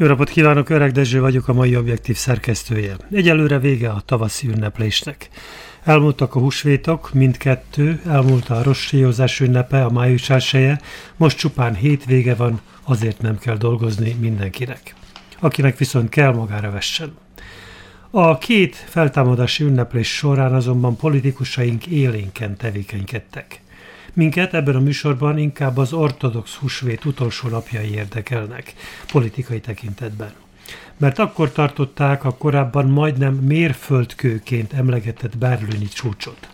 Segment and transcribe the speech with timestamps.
[0.00, 2.96] Jó napot kívánok, Öreg Dezső vagyok, a mai objektív szerkesztője.
[3.12, 5.28] Egyelőre vége a tavaszi ünneplésnek.
[5.84, 10.80] Elmúltak a húsvétok, mindkettő, elmúlt a rostélyozás ünnepe, a május elsője,
[11.16, 14.94] most csupán hétvége van, azért nem kell dolgozni mindenkinek.
[15.38, 17.16] Akinek viszont kell, magára vessen.
[18.10, 23.60] A két feltámadási ünneplés során azonban politikusaink élénken tevékenykedtek.
[24.18, 28.74] Minket ebben a műsorban inkább az ortodox húsvét utolsó napjai érdekelnek,
[29.12, 30.32] politikai tekintetben.
[30.96, 36.48] Mert akkor tartották a korábban majdnem mérföldkőként emlegetett berlini csúcsot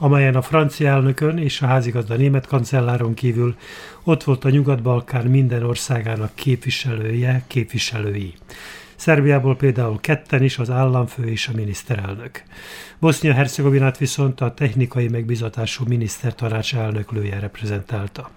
[0.00, 3.56] amelyen a francia elnökön és a házigazda német kancelláron kívül
[4.02, 8.34] ott volt a Nyugat-Balkán minden országának képviselője, képviselői.
[8.98, 12.42] Szerbiából például ketten is az államfő és a miniszterelnök.
[12.98, 18.30] Bosznia-Hercegovinát viszont a technikai megbizatású minisztertanács elnöklője reprezentálta.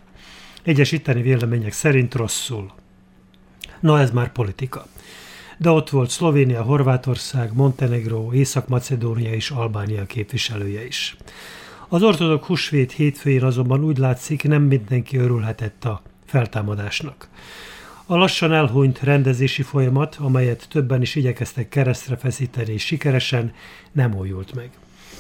[0.64, 2.72] Egyes itteni vélemények szerint rosszul.
[3.80, 4.86] Na ez már politika.
[5.58, 11.16] De ott volt Szlovénia, Horvátország, Montenegro, Észak-Macedónia és Albánia képviselője is.
[11.88, 17.30] Az ortodok húsvét hétfőjén azonban úgy látszik, nem mindenki örülhetett a feltámadásnak.
[18.12, 23.54] A lassan elhunyt rendezési folyamat, amelyet többen is igyekeztek keresztre feszíteni és sikeresen,
[23.92, 24.70] nem újult meg.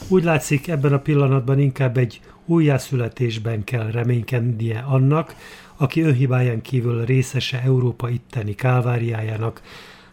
[0.08, 5.36] Úgy látszik, ebben a pillanatban inkább egy újjászületésben kell reménykednie annak,
[5.76, 9.62] aki önhibáján kívül részese Európa itteni kálváriájának,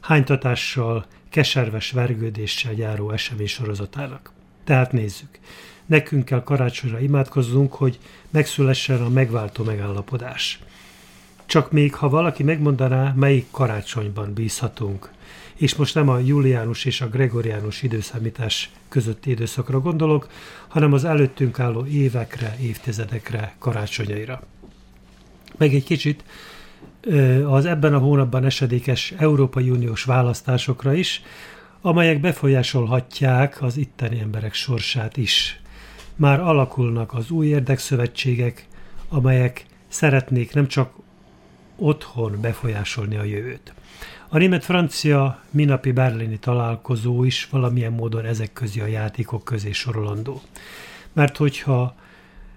[0.01, 4.33] hánytatással, keserves vergődéssel járó esemény sorozatának.
[4.65, 5.39] Tehát nézzük.
[5.87, 7.99] Nekünk kell karácsonyra imádkozzunk, hogy
[8.31, 10.61] megszülessen a megváltó megállapodás.
[11.49, 15.11] Csak még ha valaki megmondaná, melyik karácsonyban bízhatunk,
[15.55, 20.29] és most nem a juliánus és a gregoriánus időszámítás közötti időszakra gondolok,
[20.69, 24.43] hanem az előttünk álló évekre, évtizedekre, karácsonyaira.
[25.57, 26.25] Meg egy kicsit
[27.45, 31.23] az ebben a hónapban esedékes Európai Uniós választásokra is,
[31.81, 35.61] amelyek befolyásolhatják az itteni emberek sorsát is.
[36.17, 38.67] Már alakulnak az új érdekszövetségek,
[39.09, 41.07] amelyek szeretnék nem csak
[41.79, 43.73] otthon befolyásolni a jövőt.
[44.29, 50.41] A német-francia minapi berlini találkozó is valamilyen módon ezek közé a játékok közé sorolandó.
[51.13, 51.95] Mert hogyha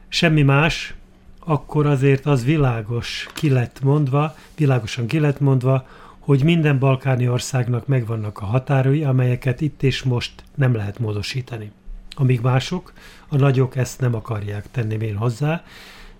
[0.07, 0.93] semmi más,
[1.39, 5.87] akkor azért az világos ki lett mondva, világosan ki lett mondva,
[6.19, 11.71] hogy minden balkáni országnak megvannak a határai, amelyeket itt és most nem lehet módosítani.
[12.15, 12.93] Amíg mások,
[13.27, 15.63] a nagyok ezt nem akarják tenni még hozzá,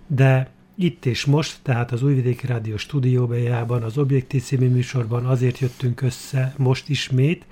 [0.06, 0.50] de
[0.82, 6.54] itt és most, tehát az Újvidéki Rádió stúdióbejában, az Objektív című műsorban azért jöttünk össze
[6.56, 7.44] most ismét,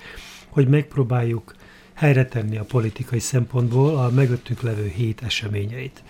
[0.49, 1.55] hogy megpróbáljuk
[1.93, 6.03] helyre tenni a politikai szempontból a mögöttünk levő hét eseményeit.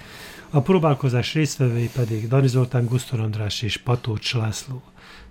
[0.51, 4.83] A próbálkozás résztvevői pedig Dani Zoltán, Gusztor András és Patócs László.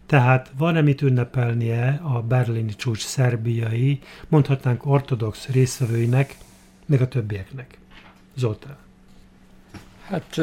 [0.06, 6.36] Tehát van-e mit ünnepelnie a berlini csúcs szerbiai, mondhatnánk ortodox résztvevőinek,
[6.86, 7.78] meg a többieknek?
[8.36, 8.78] Zoltán.
[10.06, 10.42] Hát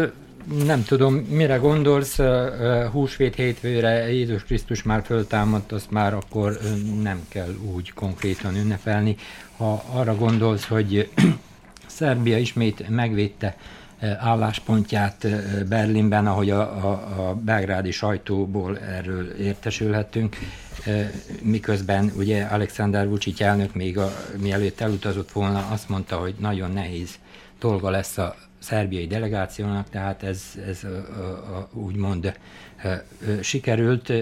[0.64, 2.18] nem tudom, mire gondolsz,
[2.92, 6.58] húsvét hétfőre Jézus Krisztus már föltámadt, azt már akkor
[7.02, 9.16] nem kell úgy konkrétan ünnepelni.
[9.56, 11.10] Ha arra gondolsz, hogy
[11.86, 13.56] Szerbia ismét megvédte
[14.18, 15.26] álláspontját
[15.68, 16.90] Berlinben, ahogy a, a,
[17.28, 20.36] a belgrádi sajtóból erről értesülhettünk,
[21.42, 27.10] miközben ugye Alexander Vucic elnök még a, mielőtt elutazott volna, azt mondta, hogy nagyon nehéz
[27.58, 32.34] dolga lesz a szerbiai delegációnak, tehát ez, ez a, a, a, úgymond
[32.82, 33.02] a, a,
[33.42, 34.12] sikerült.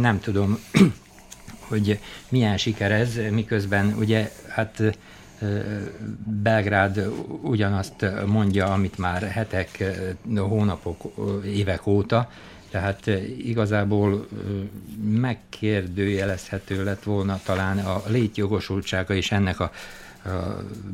[0.00, 0.58] Nem tudom,
[1.68, 1.98] hogy
[2.28, 4.82] milyen siker ez, miközben ugye hát
[6.42, 7.10] Belgrád
[7.42, 9.84] ugyanazt mondja, amit már hetek,
[10.36, 11.14] hónapok,
[11.44, 12.30] évek óta,
[12.70, 13.06] tehát
[13.38, 14.26] igazából
[15.04, 19.70] megkérdőjelezhető lett volna talán a létjogosultsága és ennek a a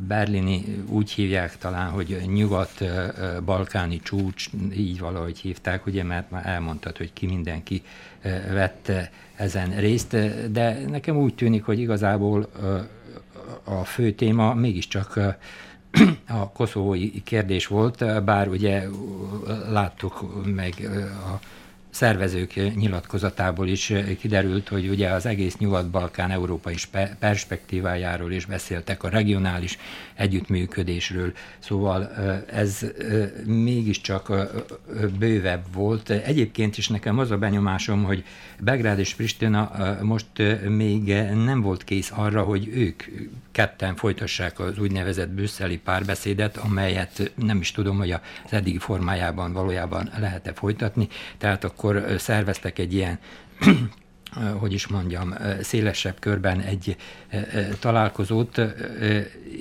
[0.07, 7.13] berlini úgy hívják talán, hogy nyugat-balkáni csúcs, így valahogy hívták, ugye, mert már elmondtad, hogy
[7.13, 7.81] ki mindenki
[8.51, 10.17] vette ezen részt,
[10.51, 12.49] de nekem úgy tűnik, hogy igazából
[13.63, 15.19] a fő téma mégiscsak
[16.27, 18.83] a koszovói kérdés volt, bár ugye
[19.69, 20.73] láttuk meg
[21.25, 21.39] a
[21.91, 26.75] szervezők nyilatkozatából is kiderült, hogy ugye az egész Nyugat-Balkán európai
[27.19, 29.77] perspektívájáról is beszéltek, a regionális
[30.21, 32.11] együttműködésről, szóval
[32.51, 32.85] ez
[33.45, 34.31] mégiscsak
[35.19, 36.09] bővebb volt.
[36.09, 38.23] Egyébként is nekem az a benyomásom, hogy
[38.59, 39.71] Belgrád és Pristina
[40.01, 40.25] most
[40.67, 43.03] még nem volt kész arra, hogy ők
[43.51, 48.19] ketten folytassák az úgynevezett brüsszeli párbeszédet, amelyet nem is tudom, hogy az
[48.49, 51.07] eddigi formájában valójában lehet-e folytatni.
[51.37, 53.19] Tehát akkor szerveztek egy ilyen
[54.59, 56.95] hogy is mondjam, szélesebb körben egy
[57.79, 58.61] találkozót,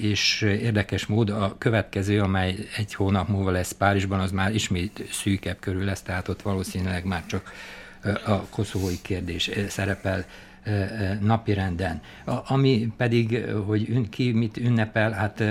[0.00, 5.56] és érdekes mód a következő, amely egy hónap múlva lesz Párizsban, az már ismét szűkebb
[5.61, 7.52] körül lesz, tehát ott valószínűleg már csak
[8.25, 10.25] a koszovói kérdés szerepel
[11.21, 12.01] napirenden.
[12.47, 15.43] Ami pedig, hogy ki mit ünnepel, hát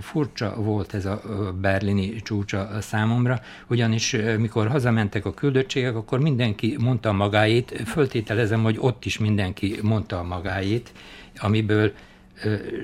[0.00, 1.20] furcsa volt ez a
[1.60, 9.04] berlini csúcsa számomra, ugyanis mikor hazamentek a küldöttségek, akkor mindenki mondta magáét, föltételezem, hogy ott
[9.04, 10.92] is mindenki mondta magáét,
[11.36, 11.92] amiből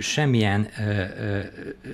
[0.00, 0.69] semmilyen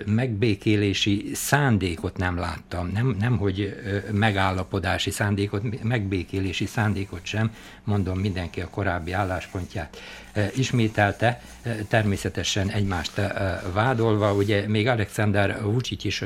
[0.06, 3.76] megbékélési szándékot nem láttam, nem, nem hogy
[4.12, 10.00] megállapodási szándékot, megbékélési szándékot sem, mondom mindenki a korábbi álláspontját
[10.56, 11.40] ismételte,
[11.88, 13.20] természetesen egymást
[13.72, 16.24] vádolva, ugye még Alexander Vucic is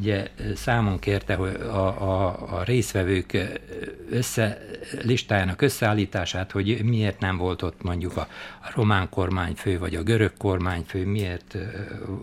[0.00, 2.26] ugye számon kérte hogy a, a,
[2.58, 3.36] a részvevők
[4.10, 4.58] össze,
[5.02, 8.28] listájának összeállítását, hogy miért nem volt ott mondjuk a,
[8.62, 11.56] a román kormányfő, vagy a görög kormányfő, miért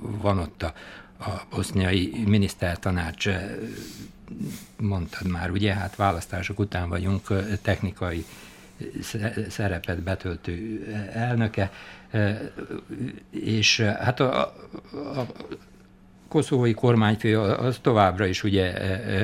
[0.02, 0.74] van ott a,
[1.20, 3.30] a boszniai minisztertanács,
[4.78, 7.28] mondtad már, ugye, hát választások után vagyunk
[7.62, 8.26] technikai
[9.50, 11.72] szerepet betöltő elnöke,
[13.30, 14.40] és hát a,
[15.14, 15.28] a, a
[16.28, 18.74] koszovói kormányfő az továbbra is ugye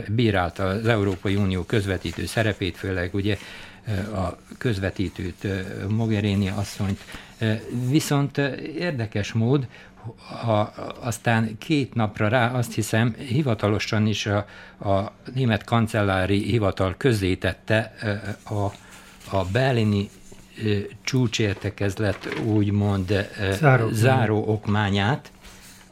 [0.10, 3.38] bírálta az Európai Unió közvetítő szerepét, főleg ugye
[4.14, 5.48] a közvetítőt,
[5.90, 7.00] Mogherini asszonyt.
[7.90, 8.38] Viszont
[8.78, 9.68] érdekes mód,
[10.44, 10.60] ha
[11.02, 14.46] aztán két napra rá azt hiszem hivatalosan is a,
[14.90, 17.96] a német kancellári hivatal közzétette
[18.46, 18.68] a
[19.32, 20.10] a berlini
[21.04, 25.32] csúcsértekezlet úgymond záró, záró okmányát,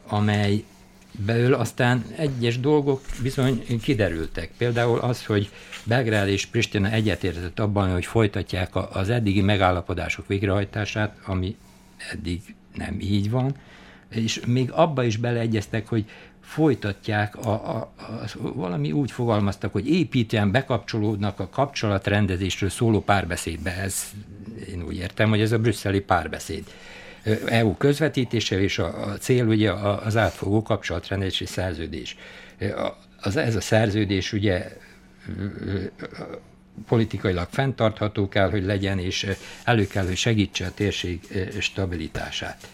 [0.08, 0.63] amely
[1.12, 4.52] belül aztán egyes dolgok bizony kiderültek.
[4.58, 5.50] Például az, hogy
[5.84, 11.56] Belgrád és Pristina egyetértett abban, hogy folytatják az eddigi megállapodások végrehajtását, ami
[12.12, 12.42] eddig
[12.75, 13.56] nem így van,
[14.10, 16.06] és még abba is beleegyeztek, hogy
[16.42, 23.75] folytatják, a, a, a, valami úgy fogalmaztak, hogy építően bekapcsolódnak a kapcsolatrendezésről szóló párbeszédbe.
[23.78, 24.04] Ez,
[24.69, 26.63] én úgy értem, hogy ez a brüsszeli párbeszéd.
[27.45, 32.18] EU közvetítése és a, a cél ugye az átfogó kapcsolatrendezési szerződés.
[33.21, 34.77] Az, ez a szerződés ugye
[36.88, 39.27] politikailag fenntartható kell, hogy legyen, és
[39.63, 41.19] elő kell, hogy segítse a térség
[41.59, 42.68] stabilitását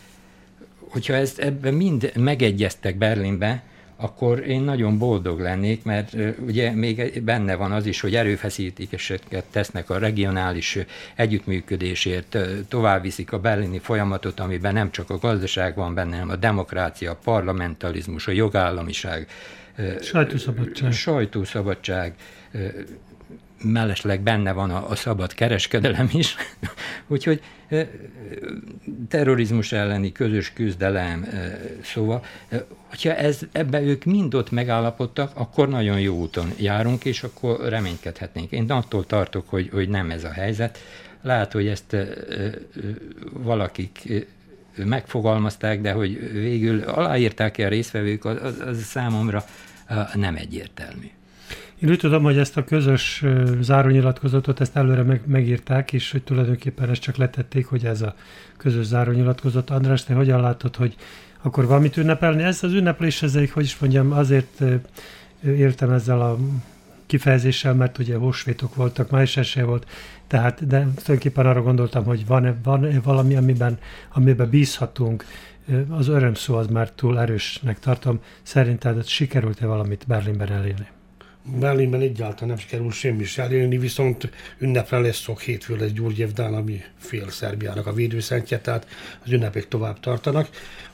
[0.89, 3.63] hogyha ezt ebben mind megegyeztek Berlinbe,
[3.97, 9.89] akkor én nagyon boldog lennék, mert ugye még benne van az is, hogy erőfeszítéseket tesznek
[9.89, 10.77] a regionális
[11.15, 16.35] együttműködésért, tovább viszik a berlini folyamatot, amiben nem csak a gazdaság van benne, hanem a
[16.35, 19.27] demokrácia, a parlamentarizmus, a jogállamiság,
[20.01, 22.15] sajtószabadság, sajtószabadság
[23.63, 26.36] mellesleg benne van a, a szabad kereskedelem is,
[27.07, 27.41] úgyhogy
[29.07, 31.27] terrorizmus elleni közös küzdelem,
[31.83, 32.24] szóval,
[32.89, 38.51] hogyha ez, ebbe ők mind ott megállapodtak, akkor nagyon jó úton járunk, és akkor reménykedhetnénk.
[38.51, 40.77] Én attól tartok, hogy, hogy nem ez a helyzet.
[41.22, 41.96] Lehet, hogy ezt
[43.32, 44.25] valakik
[44.75, 49.46] megfogalmazták, de hogy végül aláírták-e a résztvevők, az, az, az számomra
[50.13, 51.10] nem egyértelmű.
[51.79, 53.24] Én úgy tudom, hogy ezt a közös
[53.62, 58.15] zárónyilatkozatot, ezt előre meg, megírták, és hogy tulajdonképpen ezt csak letették, hogy ez a
[58.58, 59.70] közös zárónyilatkozat.
[59.70, 60.96] András, te hogyan látod, hogy
[61.48, 62.44] akkor valamit ünnepelni?
[62.44, 64.62] Ez az ünneplés, ezek, hogy is mondjam, azért
[65.46, 66.38] éltem ezzel a
[67.06, 69.88] kifejezéssel, mert ugye húsvétok voltak, május esélye volt,
[70.27, 73.77] tehát, de tulajdonképpen arra gondoltam, hogy van-e, van-e valami, amiben,
[74.13, 75.25] amiben bízhatunk,
[75.89, 78.20] az örömszó az már túl erősnek tartom.
[78.42, 80.88] Szerinted sikerült-e valamit Berlinben elérni?
[81.60, 86.82] Berlinben egyáltalán nem sikerül semmi se elérni, viszont ünnepre lesz szok, hétfő lesz Gyurgyevdán, ami
[86.98, 88.88] fél Szerbiának a védőszentje, tehát
[89.25, 90.50] az ünnepek tovább tartanak.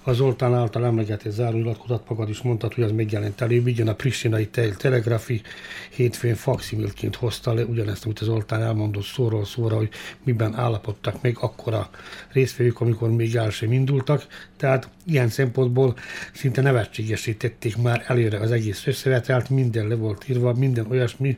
[0.06, 4.50] Az Zoltán által emlegetett záróiratkozat magad is mondtad, hogy az megjelent előbb, igen, a Pristinai
[4.78, 5.42] Telegrafi
[5.90, 9.90] hétfőn faximilként hozta le ugyanezt, amit az Zoltán elmondott szóról szóra, hogy
[10.24, 11.90] miben állapodtak meg akkor a
[12.32, 14.28] részfőjük, amikor még el sem indultak.
[14.58, 15.96] Tehát ilyen szempontból
[16.34, 21.38] szinte nevetségesítették már előre az egész összevetelt, minden le volt írva, minden olyasmi,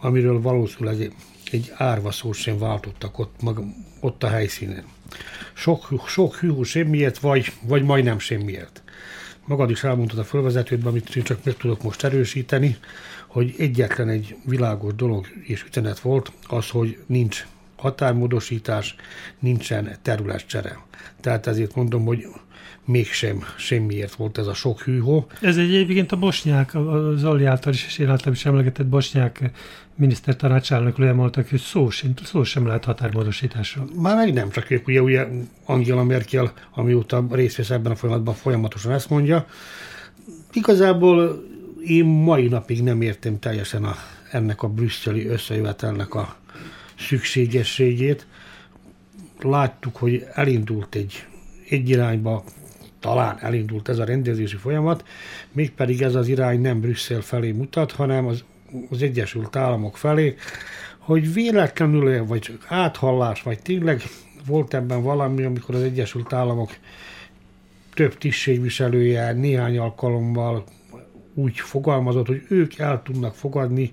[0.00, 1.12] amiről valószínűleg
[1.50, 3.64] egy árva szót sem váltottak ott, maga,
[4.00, 4.95] ott a helyszínen.
[5.54, 8.82] Sok, sok hűhú semmiért, vagy, vagy majdnem semmiért.
[9.46, 12.76] Magad is elmondtad a fölvezetőtben, amit én csak meg tudok most erősíteni,
[13.26, 17.46] hogy egyetlen egy világos dolog és üzenet volt, az, hogy nincs
[17.76, 18.94] határmódosítás,
[19.38, 20.78] nincsen területcsere.
[21.20, 22.26] Tehát ezért mondom, hogy
[22.86, 25.26] mégsem semmiért volt ez a sok hűhó.
[25.40, 29.50] Ez egy egyébként a bosnyák, az Zoli által is, és én által is emlegetett bosnyák
[29.94, 33.88] minisztertanácselnökről mondtak, hogy szó sem, szó sem lehet határmódosításról.
[33.96, 35.26] Már meg nem csak ők, ugye, ugye
[35.64, 39.46] Angela Merkel, amióta részt vesz ebben a folyamatban, folyamatosan ezt mondja.
[40.52, 41.44] Igazából
[41.86, 43.94] én mai napig nem értem teljesen a,
[44.30, 46.36] ennek a brüsszeli összejövetelnek a
[46.98, 48.26] szükségességét.
[49.40, 51.26] Láttuk, hogy elindult egy,
[51.68, 52.44] egy irányba,
[53.06, 55.04] talán elindult ez a rendezési folyamat,
[55.52, 58.44] mégpedig ez az irány nem Brüsszel felé mutat, hanem az,
[58.90, 60.34] az Egyesült Államok felé,
[60.98, 64.02] hogy véletlenül, vagy áthallás, vagy tényleg
[64.46, 66.70] volt ebben valami, amikor az Egyesült Államok
[67.94, 70.64] több tisztségviselője néhány alkalommal
[71.34, 73.90] úgy fogalmazott, hogy ők el tudnak fogadni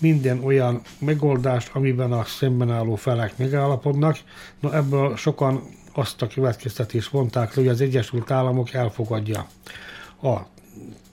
[0.00, 4.18] minden olyan megoldást, amiben a szemben álló felek megállapodnak.
[4.60, 9.46] Na ebből sokan azt a következtetést vonták hogy az Egyesült Államok elfogadja
[10.22, 10.38] a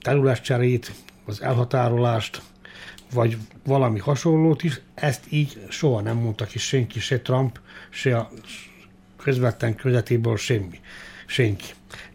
[0.00, 0.92] területcserét,
[1.24, 2.42] az elhatárolást,
[3.12, 4.80] vagy valami hasonlót is.
[4.94, 7.60] Ezt így soha nem mondta ki senki, se Trump,
[7.90, 8.30] se a
[9.16, 10.80] közvetlen közvetéből semmi,
[11.26, 11.66] senki.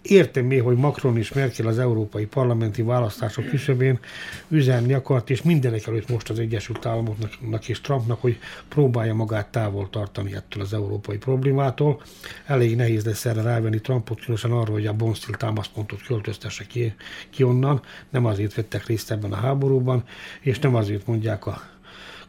[0.07, 3.99] Értem még, hogy Macron és Merkel az európai parlamenti választások küszöbén
[4.47, 9.89] üzenni akart, és mindenek előtt most az Egyesült Államoknak és Trumpnak, hogy próbálja magát távol
[9.89, 12.01] tartani ettől az európai problémától.
[12.45, 16.93] Elég nehéz lesz erre rávenni Trumpot, különösen arra, hogy a Bonstil támaszpontot költöztesse ki,
[17.29, 17.81] ki onnan.
[18.09, 20.03] Nem azért vettek részt ebben a háborúban,
[20.41, 21.61] és nem azért mondják a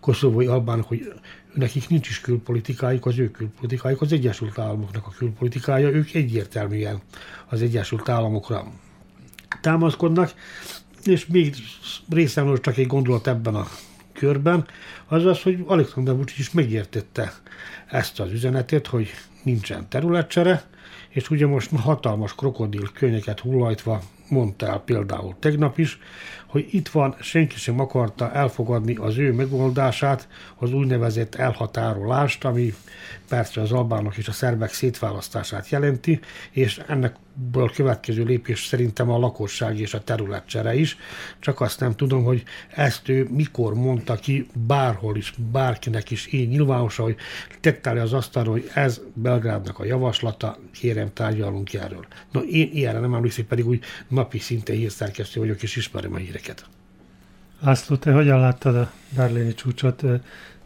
[0.00, 1.12] koszovói albánok, hogy
[1.56, 7.00] nekik nincs is külpolitikájuk, az ő külpolitikájuk, az Egyesült Államoknak a külpolitikája, ők egyértelműen
[7.48, 8.66] az Egyesült Államokra
[9.60, 10.34] támaszkodnak,
[11.04, 11.54] és még
[12.10, 13.66] részemről csak egy gondolat ebben a
[14.12, 14.66] körben,
[15.06, 17.32] az az, hogy Alexander Vucic is megértette
[17.86, 19.08] ezt az üzenetet, hogy
[19.42, 20.64] nincsen területcsere,
[21.08, 25.98] és ugye most hatalmas krokodil könnyeket hullajtva mondta el például tegnap is,
[26.46, 32.74] hogy itt van, senki sem akarta elfogadni az ő megoldását, az úgynevezett elhatárolást, ami
[33.28, 37.16] persze az albánok és a szerbek szétválasztását jelenti, és ennek
[37.74, 40.96] következő lépés szerintem a lakosság és a területcsere is,
[41.38, 46.48] csak azt nem tudom, hogy ezt ő mikor mondta ki bárhol is, bárkinek is én
[46.48, 47.16] nyilvánosan, hogy
[47.60, 52.06] tette le az asztalra, hogy ez Belgrádnak a javaslata, kérem tárgyalunk erről.
[52.32, 56.64] No, én ilyenre nem emlékszem, pedig úgy napi szinten hírszerkesztő vagyok, és ismerem a híreket.
[57.60, 60.02] László, te hogyan láttad a berlini csúcsot?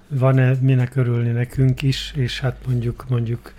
[0.09, 3.53] Van-e minek örülni nekünk is, és hát mondjuk, mondjuk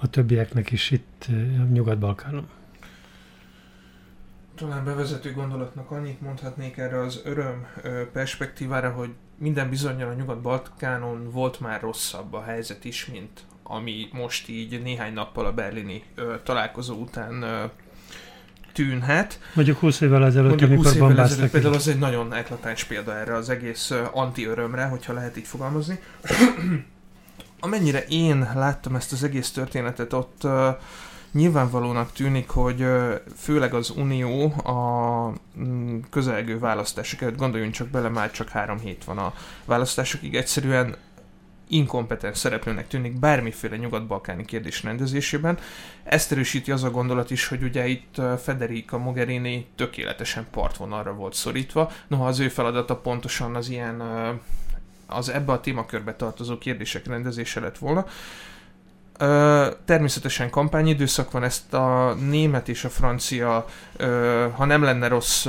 [0.00, 1.26] a többieknek is itt
[1.72, 2.48] Nyugat-Balkánon?
[4.54, 7.66] Talán bevezető gondolatnak annyit mondhatnék erre az öröm
[8.12, 14.48] perspektívára, hogy minden bizonyal a Nyugat-Balkánon volt már rosszabb a helyzet is, mint ami most
[14.48, 17.64] így néhány nappal a berlini ö, találkozó után ö,
[18.72, 19.40] tűnhet.
[19.54, 23.16] Mondjuk 20 évvel ezelőtt, Mondjuk amikor 20 évvel ezelőtt például az egy nagyon eklatáns példa
[23.16, 25.98] erre az egész anti-örömre, hogyha lehet így fogalmazni.
[27.64, 30.68] Amennyire én láttam ezt az egész történetet, ott uh,
[31.32, 32.86] nyilvánvalónak tűnik, hogy
[33.36, 39.18] főleg az Unió a mm, közelgő választások gondoljunk csak bele, már csak három hét van
[39.18, 40.96] a választásokig, egyszerűen
[41.68, 45.58] inkompetens szereplőnek tűnik bármiféle nyugat-balkáni kérdés rendezésében.
[46.02, 51.90] Ezt erősíti az a gondolat is, hogy ugye itt Federica Mogherini tökéletesen partvonalra volt szorítva,
[52.08, 54.02] noha az ő feladata pontosan az ilyen
[55.14, 58.06] az ebbe a témakörbe tartozó kérdések rendezése lett volna.
[59.84, 63.66] természetesen kampányidőszak van, ezt a német és a francia,
[64.54, 65.46] ha nem lenne rossz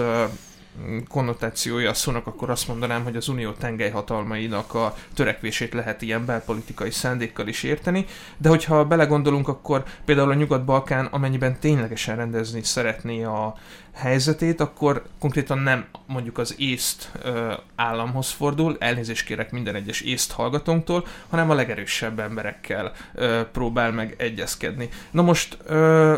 [1.08, 6.92] konnotációja a szónak, akkor azt mondanám, hogy az unió tengelyhatalmainak a törekvését lehet ilyen belpolitikai
[6.92, 8.06] szándékkal is érteni,
[8.38, 13.56] de hogyha belegondolunk, akkor például a Nyugat-Balkán amennyiben ténylegesen rendezni szeretné a
[13.94, 20.32] helyzetét, akkor konkrétan nem mondjuk az észt ö, államhoz fordul, elnézést kérek minden egyes észt
[20.32, 24.90] hallgatónktól, hanem a legerősebb emberekkel ö, próbál meg egyezkedni.
[25.12, 26.16] Na most ö,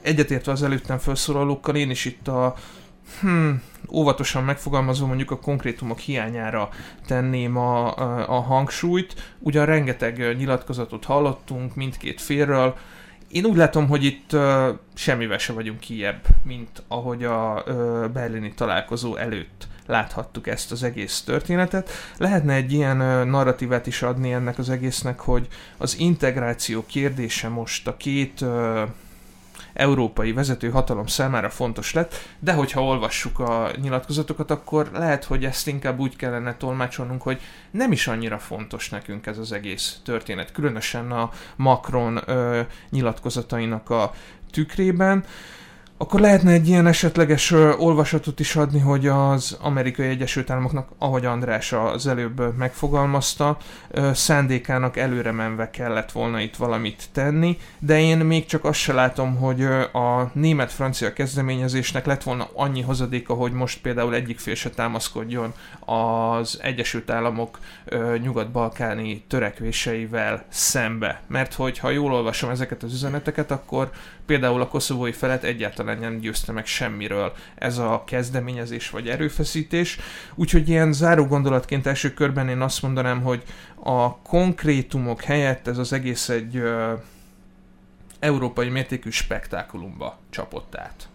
[0.00, 2.56] egyetértve az előttem felszólalókkal, én is itt a
[3.20, 3.62] hmm,
[3.92, 6.68] óvatosan megfogalmazom, mondjuk a konkrétumok hiányára
[7.06, 9.34] tenném a, a, a hangsúlyt.
[9.38, 12.76] Ugyan rengeteg nyilatkozatot hallottunk mindkét félről,
[13.28, 14.36] én úgy látom, hogy itt
[14.94, 21.20] semmivel se vagyunk kiebb, mint ahogy a uh, berlini találkozó előtt láthattuk ezt az egész
[21.20, 21.90] történetet.
[22.18, 22.96] Lehetne egy ilyen
[23.28, 28.44] narratívát is adni ennek az egésznek, hogy az integráció kérdése most a két
[29.76, 35.66] európai vezető hatalom számára fontos lett, de hogyha olvassuk a nyilatkozatokat, akkor lehet, hogy ezt
[35.66, 37.40] inkább úgy kellene tolmácsolnunk, hogy
[37.70, 44.12] nem is annyira fontos nekünk ez az egész történet, különösen a Macron ö, nyilatkozatainak a
[44.50, 45.24] tükrében.
[45.98, 51.72] Akkor lehetne egy ilyen esetleges olvasatot is adni, hogy az amerikai Egyesült Államoknak, ahogy András
[51.72, 53.56] az előbb megfogalmazta,
[54.12, 59.36] szándékának előre menve kellett volna itt valamit tenni, de én még csak azt se látom,
[59.36, 59.62] hogy
[59.92, 65.52] a német-francia kezdeményezésnek lett volna annyi hozadéka, hogy most például egyik fél se támaszkodjon
[65.84, 67.58] az Egyesült Államok
[68.22, 71.22] nyugat-balkáni törekvéseivel szembe.
[71.26, 73.90] Mert hogy ha jól olvasom ezeket az üzeneteket, akkor
[74.26, 79.98] például a koszovói felet egyáltalán nem győzte meg semmiről ez a kezdeményezés vagy erőfeszítés.
[80.34, 83.42] Úgyhogy ilyen záró gondolatként első körben én azt mondanám, hogy
[83.74, 86.92] a konkrétumok helyett ez az egész egy ö,
[88.18, 91.08] európai mértékű spektákulumba csapott át.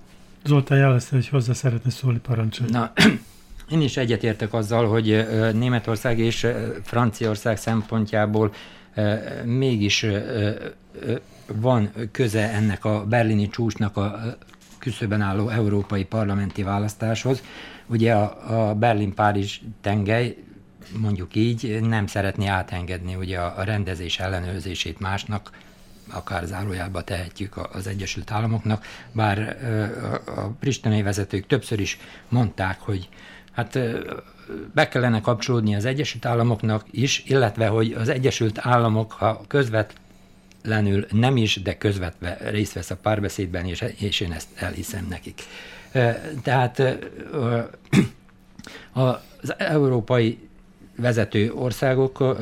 [0.43, 2.71] Zoltán jelezte, hogy hozzá szeretne szólni parancsolni.
[2.71, 2.91] Na,
[3.71, 6.47] én is egyetértek azzal, hogy Németország és
[6.83, 8.53] Franciaország szempontjából
[9.43, 10.05] mégis
[11.55, 14.37] van köze ennek a berlini csúcsnak a
[14.79, 17.41] küszöben álló európai parlamenti választáshoz.
[17.87, 20.37] Ugye a, a Berlin-Párizs tengely,
[20.97, 25.51] mondjuk így, nem szeretné átengedni ugye a, a rendezés ellenőrzését másnak,
[26.13, 29.57] akár zárójelbe tehetjük az Egyesült Államoknak, bár
[30.25, 33.09] a pristinai vezetők többször is mondták, hogy
[33.51, 33.79] hát
[34.73, 39.93] be kellene kapcsolódni az Egyesült Államoknak is, illetve hogy az Egyesült Államok, ha közvet
[40.61, 45.41] közvetlenül nem is, de közvetve részt vesz a párbeszédben, és, és én ezt elhiszem nekik.
[46.43, 46.81] Tehát
[48.93, 50.37] az európai
[50.95, 52.37] vezető országok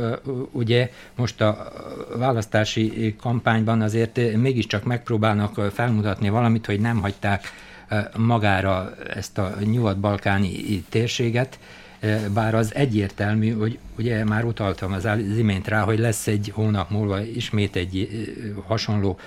[0.52, 1.72] ugye most a
[2.18, 7.44] választási kampányban azért mégiscsak megpróbálnak felmutatni valamit, hogy nem hagyták
[8.18, 11.60] magára ezt a nyugat-balkáni térséget,
[12.34, 15.08] bár az egyértelmű, hogy ugye már utaltam az
[15.38, 18.08] imént rá, hogy lesz egy hónap múlva ismét egy
[18.68, 19.20] hasonló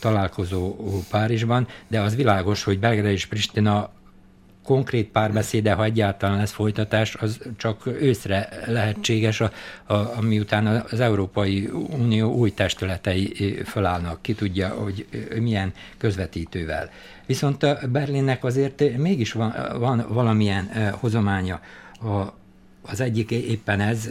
[0.00, 0.76] találkozó
[1.10, 3.90] Párizsban, de az világos, hogy Belgrád és Pristina
[4.64, 9.52] konkrét párbeszéde, ha egyáltalán lesz folytatás, az csak őszre lehetséges, a,
[9.86, 13.32] a, miután az Európai Unió új testületei
[13.64, 15.06] fölállnak, ki tudja, hogy
[15.40, 16.90] milyen közvetítővel.
[17.26, 21.60] Viszont a Berlinnek azért mégis van, van valamilyen hozománya.
[22.00, 22.34] A,
[22.86, 24.10] az egyik éppen ez,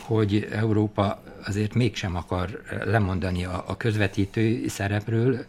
[0.00, 5.44] hogy Európa azért mégsem akar lemondani a közvetítő szerepről,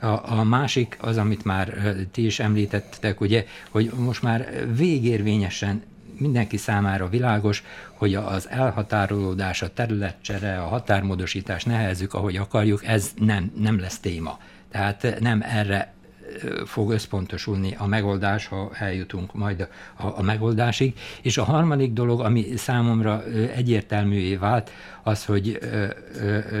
[0.00, 1.74] a, a másik az, amit már
[2.12, 5.82] ti is említettek, ugye, hogy most már végérvényesen
[6.18, 13.52] mindenki számára világos, hogy az elhatárolódás, a területcsere, a határmódosítás nehezzük, ahogy akarjuk, ez nem,
[13.56, 14.38] nem lesz téma.
[14.70, 15.94] Tehát nem erre
[16.64, 20.94] fog összpontosulni a megoldás, ha eljutunk majd a, a megoldásig.
[21.22, 24.70] És a harmadik dolog, ami számomra egyértelművé vált,
[25.02, 25.58] az, hogy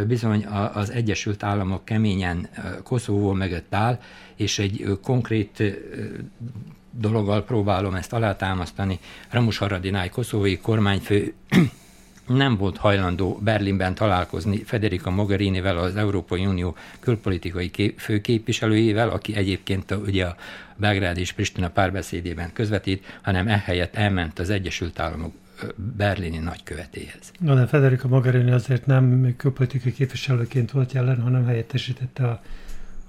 [0.06, 2.48] bizony az Egyesült Államok keményen
[2.82, 3.98] Koszovó mögött áll,
[4.36, 5.62] és egy konkrét
[6.90, 8.98] dologgal próbálom ezt alátámasztani.
[9.30, 11.34] Ramus Haradinaj, koszovói kormányfő
[12.26, 19.90] nem volt hajlandó Berlinben találkozni Federica Mogherinivel, az Európai Unió külpolitikai kép, főképviselőjével, aki egyébként
[19.90, 20.36] a, ugye a
[20.76, 25.32] Belgrád és Pristina párbeszédében közvetít, hanem ehelyett elment az Egyesült Államok
[25.96, 27.32] berlini nagykövetéhez.
[27.40, 32.42] Na de Federica Mogherini azért nem külpolitikai képviselőként volt jelen, hanem helyettesítette a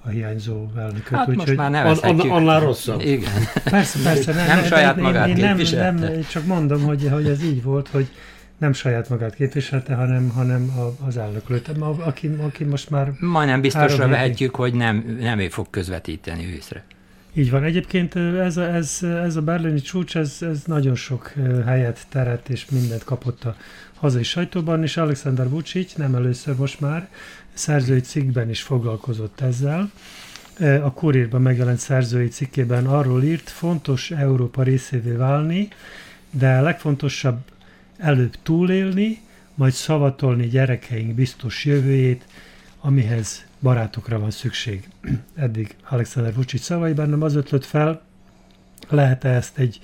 [0.08, 1.18] a hiányzó elnököt.
[1.18, 2.32] Hát most már nevezhetjük.
[2.32, 3.02] An, annál rosszabb.
[3.02, 3.32] Igen.
[3.64, 4.34] Persze, persze.
[4.34, 7.88] Nem, nem saját magát én, én nem, nem, csak mondom, hogy, hogy ez így volt,
[7.88, 8.08] hogy
[8.58, 10.72] nem saját magát képviselte, hanem, hanem
[11.06, 13.12] az elnöklőt, aki, aki most már...
[13.20, 16.84] Majdnem biztosra vehetjük, hogy nem, nem ő fog közvetíteni őszre.
[17.34, 17.64] Így van.
[17.64, 21.34] Egyébként ez a, ez, ez a berlini csúcs, ez, ez nagyon sok
[21.66, 23.56] helyet, teret és mindent kapott a
[23.94, 27.10] hazai sajtóban, és Alexander Vucic nem először most már
[27.54, 29.92] szerzői cikkben is foglalkozott ezzel.
[30.60, 35.68] A Kurírban megjelent szerzői cikkében arról írt, fontos Európa részévé válni,
[36.32, 37.38] de a legfontosabb
[37.98, 39.22] előbb túlélni,
[39.56, 42.26] majd szavatolni gyerekeink biztos jövőjét,
[42.80, 44.88] amihez barátokra van szükség.
[45.36, 48.02] Eddig Alexander Vucic szavaiban nem az ötlött fel,
[48.90, 49.80] lehet-e ezt egy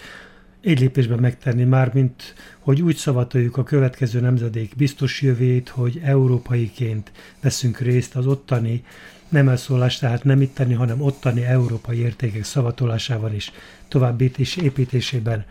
[0.63, 7.11] egy lépésben megtenni már, mint hogy úgy szavatoljuk a következő nemzedék biztos jövét, hogy európaiként
[7.41, 8.83] veszünk részt az ottani
[9.29, 13.51] nem elszólás, tehát nem itteni, hanem ottani európai értékek szavatolásában is,
[13.87, 15.45] továbbítés építésében.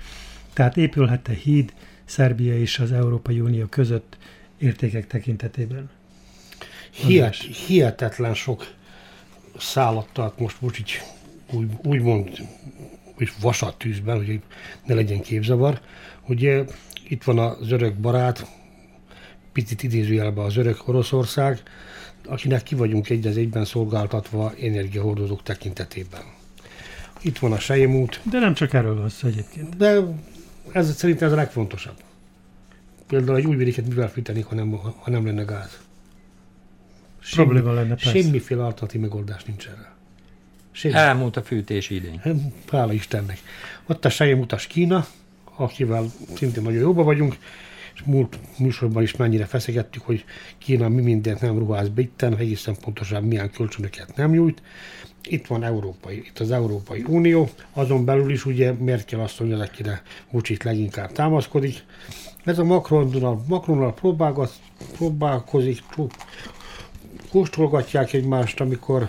[0.52, 1.72] Tehát épülhet-e híd
[2.04, 4.16] Szerbia és az Európai Unió között
[4.58, 5.90] értékek tekintetében?
[6.90, 8.66] Hihet, hihetetlen sok
[9.58, 11.00] szállat tart most, most így
[11.52, 12.28] úgy, úgymond
[13.20, 14.40] úgy vasat tűzben, hogy
[14.84, 15.80] ne legyen képzavar.
[16.28, 16.64] Ugye
[17.08, 18.46] itt van az örök barát,
[19.52, 21.62] picit idézőjelben az örök Oroszország,
[22.26, 26.22] akinek ki vagyunk egy az egyben szolgáltatva energiahordozók tekintetében.
[27.20, 28.20] Itt van a Sejemút.
[28.30, 29.76] De nem csak erről van szó egyébként.
[29.76, 30.00] De
[30.72, 31.96] ez szerintem ez a legfontosabb.
[33.06, 35.80] Például egy új vidéket mivel fűtenék, ha nem, ha nem lenne gáz.
[37.18, 38.20] Semmi, Probléma lenne persze.
[38.20, 39.92] Semmiféle alternatív megoldás nincs erre.
[40.70, 40.94] Semmi.
[40.94, 42.20] Elmúlt a fűtés idény.
[42.70, 43.38] Hála Istennek.
[43.86, 45.06] Ott a Sejem utas Kína,
[45.56, 46.04] akivel
[46.34, 47.36] szintén nagyon jóban vagyunk,
[47.94, 50.24] és múlt műsorban is mennyire feszegettük, hogy
[50.58, 54.62] Kína mi mindent nem ruház be itten, egészen pontosan milyen kölcsönöket nem nyújt.
[55.28, 60.02] Itt van Európai, itt az Európai Unió, azon belül is ugye Merkel asszony az, akire
[60.30, 61.84] Vucsit leginkább támaszkodik.
[62.44, 63.94] Ez a Macronnal, Macronnal
[64.96, 65.82] próbálkozik,
[67.30, 69.08] kóstolgatják egymást, amikor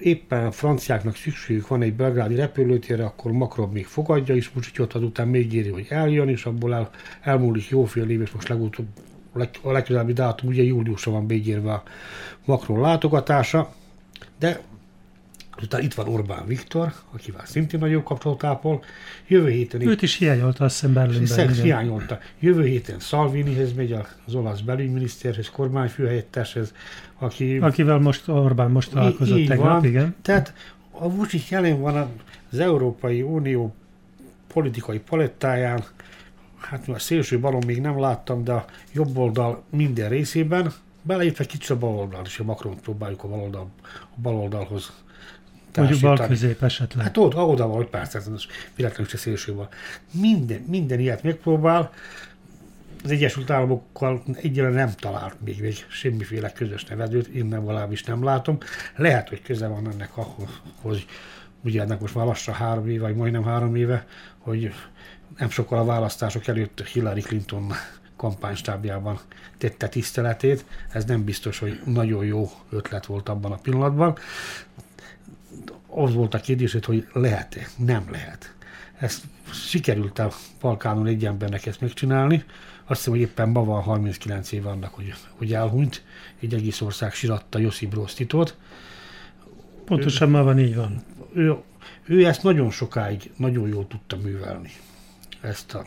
[0.00, 5.28] éppen a franciáknak szükségük van egy belgrádi repülőtérre, akkor Macron még fogadja úgyhogy ott azután
[5.28, 8.86] még éri, hogy eljön, és abból el, elmúlik jó fél év, és most legutóbb
[9.62, 11.82] a legközelebbi dátum ugye júliusra van beígérve a
[12.44, 13.74] Macron látogatása,
[14.40, 14.60] de
[15.62, 18.84] Utána itt van Orbán Viktor, akivel szintén nagyobb kapcsolatot ápol.
[19.26, 19.80] Jövő héten...
[19.80, 21.52] Őt is hiányolta, azt hiszem Berlinben.
[21.52, 22.18] Hiányolta.
[22.38, 26.74] Jövő héten Salvinihez megy az olasz belügyminiszterhez, kormányfőhelyetteshez,
[27.18, 27.56] aki...
[27.56, 29.84] Akivel most Orbán most találkozott így tegnap, van.
[29.84, 30.14] igen.
[30.22, 30.54] Tehát
[30.90, 32.08] a Vucic jelen van
[32.52, 33.74] az Európai Unió
[34.52, 35.84] politikai palettáján,
[36.58, 40.72] hát a szélső balon még nem láttam, de a jobb oldal minden részében,
[41.02, 43.70] beleértve kicsit a bal oldal, és a Macron próbáljuk a bal, oldal,
[44.16, 44.92] a bal oldalhoz
[45.76, 47.04] Mondjuk bal közép esetleg.
[47.04, 48.26] Hát ott, oda van, hogy persze, ez
[48.76, 49.68] véletlenül se szélső van.
[50.10, 51.92] Minden, minden ilyet megpróbál,
[53.04, 58.24] az Egyesült Államokkal egyre nem talált még, még semmiféle közös nevezőt, én nem valamis nem
[58.24, 58.58] látom.
[58.96, 60.48] Lehet, hogy köze van ennek ahhoz,
[60.80, 61.06] hogy
[61.64, 64.06] ugye ennek most már lassan három éve, vagy majdnem három éve,
[64.38, 64.74] hogy
[65.38, 67.72] nem sokkal a választások előtt Hillary Clinton
[68.20, 69.20] kampánystábjában
[69.58, 70.64] tette tiszteletét.
[70.92, 74.18] Ez nem biztos, hogy nagyon jó ötlet volt abban a pillanatban
[75.86, 77.68] az volt a kérdés, hogy lehet-e?
[77.76, 78.54] Nem lehet.
[78.98, 80.30] Ezt sikerült a
[80.60, 82.44] Balkánon egy embernek ezt megcsinálni.
[82.84, 86.02] Azt hiszem, hogy éppen ma van 39 év annak, hogy, hogy elhunyt.
[86.40, 88.56] Egy egész ország siratta Josip Broz Titot.
[89.84, 91.02] Pontosan ma van, így van.
[91.34, 91.56] Ő,
[92.04, 94.70] ő ezt nagyon sokáig nagyon jól tudta művelni.
[95.40, 95.86] Ezt a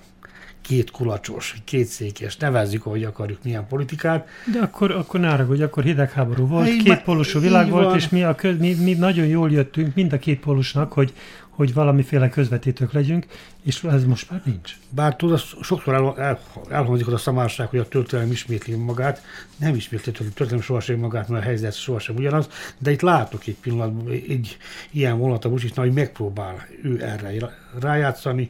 [0.64, 4.28] két kulacsos, két székes, nevezzük, ahogy akarjuk, milyen politikát.
[4.52, 7.96] De akkor, akkor ne hogy akkor hidegháború volt, két kétpólusú világ volt, van.
[7.96, 11.14] és mi, a köz, mi, mi, nagyon jól jöttünk mind a két pólusnak, hogy,
[11.50, 13.26] hogy valamiféle közvetítők legyünk,
[13.64, 14.76] és ez most már nincs.
[14.90, 19.22] Bár tudod, sokszor el, el, elhangzik az a szamárság, hogy a történelem ismétli magát,
[19.58, 22.48] nem ismétli a történelem sohasem magát, mert a helyzet sohasem ugyanaz,
[22.78, 24.58] de itt látok egy pillanatban egy
[24.92, 28.50] ilyen vonat a Bucsisnál, hogy megpróbál ő erre rájátszani.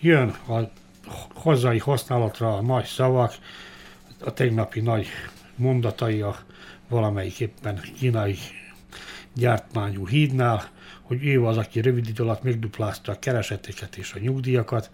[0.00, 0.70] Jön a
[1.34, 3.34] hazai használatra a nagy szavak,
[4.20, 5.06] a tegnapi nagy
[5.56, 6.36] mondatai a
[6.88, 8.36] valamelyik éppen kínai
[9.34, 10.68] gyártmányú hídnál,
[11.02, 14.90] hogy ő az, aki rövid idő alatt megduplázta a kereseteket és a nyugdíjakat.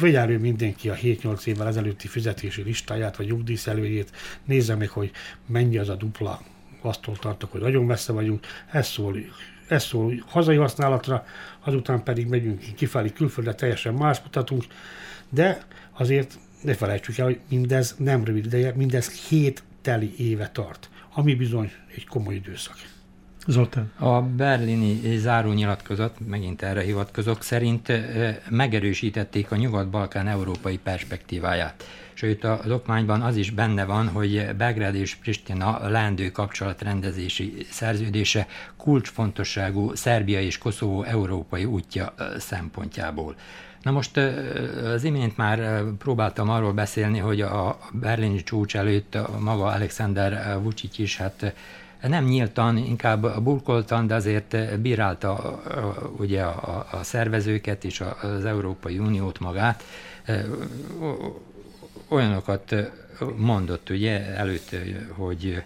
[0.00, 4.10] Vegyen mindenki a 7-8 évvel ezelőtti fizetési listáját, vagy nyugdíjszelőjét,
[4.44, 5.10] nézze meg, hogy
[5.46, 6.40] mennyi az a dupla.
[6.80, 8.46] Aztól tartok, hogy nagyon messze vagyunk.
[8.70, 9.16] Ez szól,
[9.68, 11.24] ez szól hazai használatra,
[11.60, 14.64] azután pedig megyünk kifelé külföldre, teljesen más mutatunk
[15.30, 15.62] de
[15.92, 21.34] azért ne felejtsük el, hogy mindez nem rövid ideje, mindez hét teli éve tart, ami
[21.34, 22.76] bizony egy komoly időszak.
[23.46, 23.92] Zoltán.
[23.98, 27.92] A berlini zárónyilatkozat, megint erre hivatkozok, szerint
[28.50, 31.84] megerősítették a Nyugat-Balkán európai perspektíváját.
[32.12, 39.94] Sőt, a okmányban az is benne van, hogy Belgrád és Pristina leendő kapcsolatrendezési szerződése kulcsfontosságú
[39.94, 43.36] Szerbia és Koszovó európai útja szempontjából.
[43.82, 44.16] Na most
[44.84, 51.16] az imént már próbáltam arról beszélni, hogy a berlini csúcs előtt maga Alexander Vucic is
[51.16, 51.54] hát
[52.02, 55.62] nem nyíltan, inkább burkoltan, de azért bírálta
[56.16, 59.84] ugye a, a szervezőket és az Európai Uniót magát.
[62.08, 62.74] Olyanokat
[63.36, 64.76] mondott ugye előtt,
[65.16, 65.62] hogy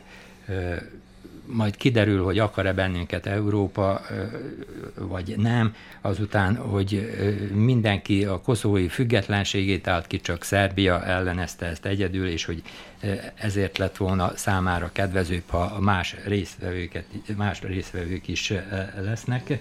[1.46, 4.00] majd kiderül, hogy akar-e bennünket Európa,
[4.94, 7.10] vagy nem, azután, hogy
[7.54, 12.62] mindenki a koszovói függetlenségét állt ki, csak Szerbia ellenezte ezt egyedül, és hogy
[13.34, 17.04] ezért lett volna számára kedvezőbb, ha más részvevőket,
[17.36, 18.52] más részvevők is
[19.00, 19.58] lesznek.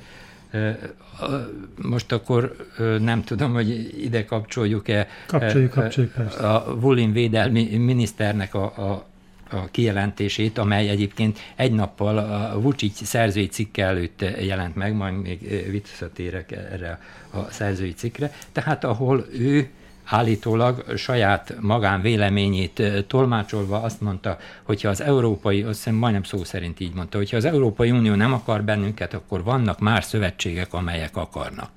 [1.81, 2.55] Most akkor
[2.99, 6.49] nem tudom, hogy ide kapcsoljuk-e kapcsoljuk, kapcsoljuk, persze.
[6.49, 9.05] a Vulin védelmi miniszternek a, a
[9.53, 15.69] a kijelentését, amely egyébként egy nappal a Vucic szerzői cikke előtt jelent meg, majd még
[15.71, 16.99] visszatérek erre
[17.31, 19.69] a szerzői cikkre, tehát ahol ő
[20.03, 26.93] állítólag saját magánvéleményét tolmácsolva azt mondta, hogyha az Európai, azt hiszem majdnem szó szerint így
[26.93, 31.69] mondta, hogyha az Európai Unió nem akar bennünket, akkor vannak más szövetségek, amelyek akarnak.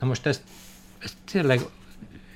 [0.00, 0.42] Na most ezt,
[0.98, 1.60] ezt tényleg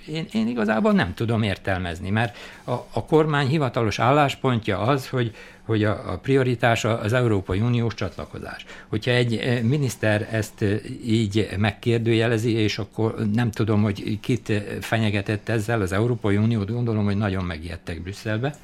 [0.08, 5.84] én, én igazából nem tudom értelmezni, mert a, a kormány hivatalos álláspontja az, hogy, hogy
[5.84, 8.64] a, a prioritása az Európai Uniós csatlakozás.
[8.88, 15.48] Hogyha egy eh, miniszter ezt eh, így megkérdőjelezi, és akkor nem tudom, hogy kit fenyegetett
[15.48, 18.54] ezzel az Európai Uniót, gondolom, hogy nagyon megijedtek Brüsszelbe,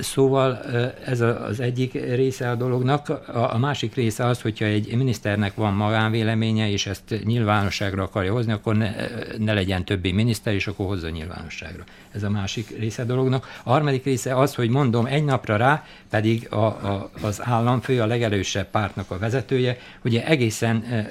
[0.00, 0.60] Szóval
[1.04, 3.08] ez az egyik része a dolognak.
[3.50, 8.76] A másik része az, hogyha egy miniszternek van magánvéleménye, és ezt nyilvánosságra akarja hozni, akkor
[8.76, 8.94] ne,
[9.38, 11.84] ne legyen többi miniszter, és akkor hozza nyilvánosságra.
[12.12, 13.60] Ez a másik része a dolognak.
[13.62, 18.06] A harmadik része az, hogy mondom, egy napra rá pedig a, a, az államfő, a
[18.06, 21.06] legerősebb pártnak a vezetője, ugye egészen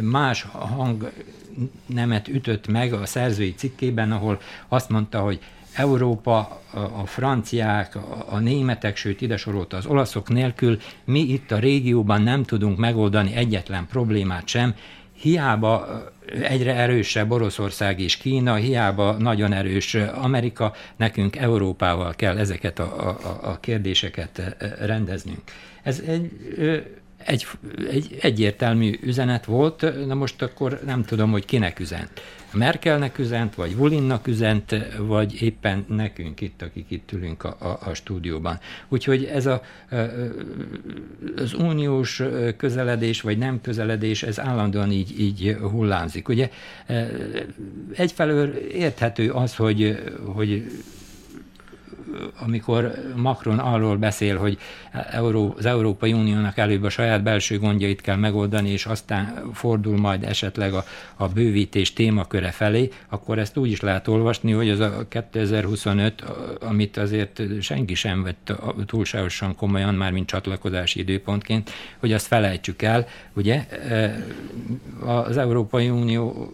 [0.00, 1.10] más hang
[1.86, 5.40] nemet ütött meg a szerzői cikkében, ahol azt mondta, hogy
[5.74, 7.96] Európa, a franciák,
[8.28, 13.34] a németek, sőt ide sorolta az olaszok nélkül, mi itt a régióban nem tudunk megoldani
[13.34, 14.74] egyetlen problémát sem,
[15.20, 16.02] hiába
[16.42, 23.38] egyre erősebb Oroszország és Kína, hiába nagyon erős Amerika, nekünk Európával kell ezeket a, a,
[23.42, 25.40] a kérdéseket rendeznünk.
[25.82, 26.30] Ez egy
[27.26, 27.46] egy,
[27.90, 32.10] egy egyértelmű üzenet volt, na most akkor nem tudom, hogy kinek üzent.
[32.52, 37.94] Merkelnek üzent, vagy Vulinnak üzent, vagy éppen nekünk itt, akik itt ülünk a, a, a
[37.94, 38.58] stúdióban.
[38.88, 39.62] Úgyhogy ez a,
[41.36, 42.22] az uniós
[42.56, 46.28] közeledés, vagy nem közeledés, ez állandóan így, így hullámzik.
[46.28, 46.50] Ugye
[47.92, 50.02] egyfelől érthető az, hogy,
[50.34, 50.66] hogy
[52.38, 54.58] amikor Macron arról beszél, hogy
[55.56, 60.74] az Európai Uniónak előbb a saját belső gondjait kell megoldani, és aztán fordul majd esetleg
[60.74, 60.84] a,
[61.16, 66.24] a bővítés témaköre felé, akkor ezt úgy is lehet olvasni, hogy az a 2025,
[66.60, 68.52] amit azért senki sem vett
[68.86, 73.06] túlságosan komolyan, már mint csatlakozási időpontként, hogy azt felejtsük el.
[73.32, 73.66] Ugye
[75.04, 76.52] az Európai Unió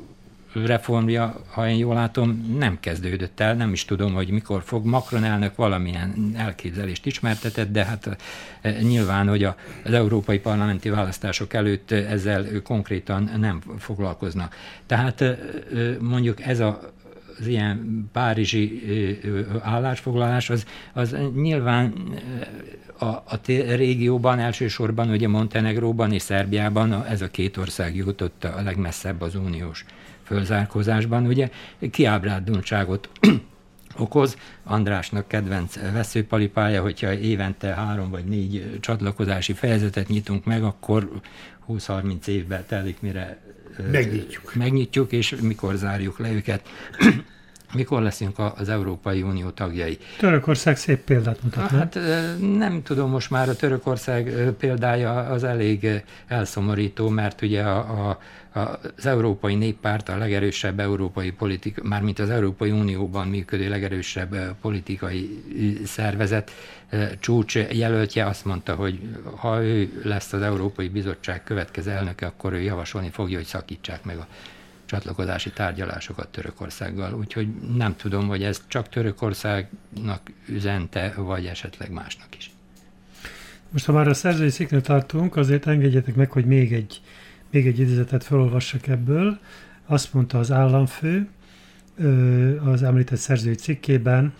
[0.54, 4.86] reformja, ha én jól látom, nem kezdődött el, nem is tudom, hogy mikor fog.
[4.86, 8.16] Macron elnök valamilyen elképzelést ismertetett, de hát
[8.60, 14.54] e, nyilván, hogy az európai parlamenti választások előtt ezzel konkrétan nem foglalkoznak.
[14.86, 15.38] Tehát e, e,
[16.00, 16.90] mondjuk ez a
[17.38, 18.82] az ilyen párizsi
[19.60, 21.92] állásfoglalás, az, az nyilván
[22.98, 29.20] a, a régióban, elsősorban ugye Montenegróban és Szerbiában ez a két ország jutott a legmesszebb
[29.20, 29.84] az uniós
[30.24, 31.50] fölzárkózásban, ugye
[31.90, 33.08] kiábrándultságot
[33.96, 34.36] okoz.
[34.64, 41.10] Andrásnak kedvenc veszőpalipája, hogyha évente három vagy négy csatlakozási fejezetet nyitunk meg, akkor
[41.68, 43.38] 20-30 évbe telik, mire
[43.90, 44.54] megnyitjuk.
[44.54, 46.68] megnyitjuk, és mikor zárjuk le őket.
[47.74, 49.98] Mikor leszünk az Európai Unió tagjai?
[50.18, 51.98] Törökország szép példát mutat, Hát
[52.56, 58.18] nem tudom, most már a Törökország példája az elég elszomorító, mert ugye a, a
[58.54, 65.42] az Európai Néppárt a legerősebb európai politika, mármint az Európai Unióban működő legerősebb politikai
[65.84, 66.50] szervezet
[67.20, 69.00] csúcs jelöltje azt mondta, hogy
[69.36, 74.16] ha ő lesz az Európai Bizottság következő elnöke, akkor ő javasolni fogja, hogy szakítsák meg
[74.16, 74.26] a
[74.92, 77.14] csatlakozási tárgyalásokat Törökországgal.
[77.14, 82.50] Úgyhogy nem tudom, hogy ez csak Törökországnak üzente, vagy esetleg másnak is.
[83.70, 87.00] Most, ha már a szerzői szikre tartunk, azért engedjetek meg, hogy még egy,
[87.50, 89.38] még egy idézetet felolvassak ebből.
[89.86, 91.28] Azt mondta az államfő
[92.64, 94.32] az említett szerzői cikkében,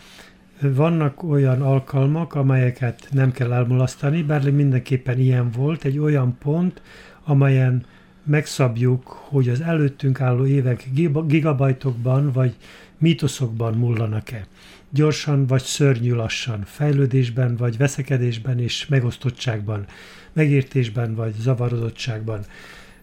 [0.60, 4.22] vannak olyan alkalmak, amelyeket nem kell elmulasztani.
[4.22, 6.82] Berlin mindenképpen ilyen volt, egy olyan pont,
[7.24, 7.84] amelyen
[8.24, 10.88] megszabjuk, hogy az előttünk álló évek
[11.26, 12.56] gigabajtokban vagy
[12.98, 14.46] mítoszokban mullanak-e.
[14.90, 19.86] Gyorsan vagy szörnyű lassan, fejlődésben vagy veszekedésben és megosztottságban,
[20.32, 22.40] megértésben vagy zavarodottságban.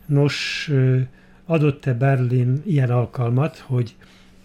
[0.05, 0.69] Nos,
[1.45, 3.95] adott-e Berlin ilyen alkalmat, hogy,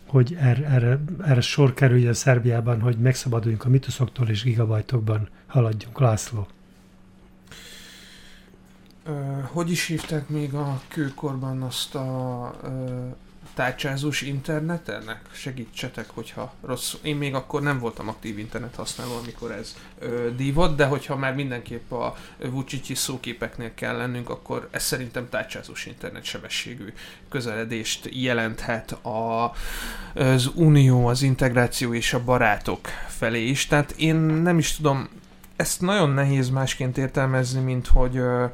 [0.07, 6.47] hogy erre, erre, erre sor kerüljön Szerbiában, hogy megszabaduljunk a mitoszoktól és gigabajtokban haladjunk, László?
[9.07, 9.13] Ö,
[9.53, 12.69] hogy is hívták még a kőkorban azt a ö,
[13.55, 15.21] tárcsázós internetenek?
[15.33, 16.95] Segítsetek, hogyha rossz.
[17.03, 21.35] Én még akkor nem voltam aktív internet használó, amikor ez ö, dívott, de hogyha már
[21.35, 26.93] mindenképp a Vucicsi szóképeknél kell lennünk, akkor ez szerintem tárcsázós internet sebességű
[27.29, 29.53] közeledést jelenthet a,
[30.15, 33.67] az unió, az integráció és a barátok felé is.
[33.67, 35.09] Tehát én nem is tudom,
[35.57, 38.45] ezt nagyon nehéz másként értelmezni, mint hogy ö,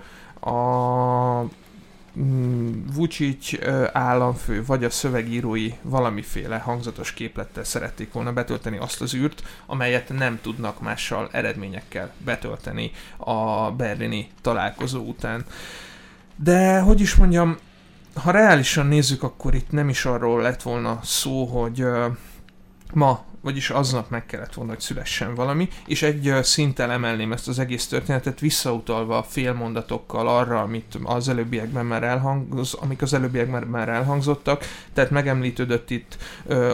[0.41, 1.45] a
[2.19, 3.51] mm, Vucic
[3.93, 10.39] államfő vagy a szövegírói valamiféle hangzatos képlettel szerették volna betölteni azt az űrt, amelyet nem
[10.43, 15.45] tudnak mással eredményekkel betölteni a berlini találkozó után.
[16.37, 17.57] De, hogy is mondjam,
[18.15, 21.85] ha reálisan nézzük, akkor itt nem is arról lett volna szó, hogy
[22.93, 27.59] ma vagyis aznap meg kellett volna, hogy szülessen valami, és egy szinttel emelném ezt az
[27.59, 34.65] egész történetet, visszautalva félmondatokkal arra, amit az előbbiekben már elhangz, amik az előbbiekben már elhangzottak,
[34.93, 36.17] tehát megemlítődött itt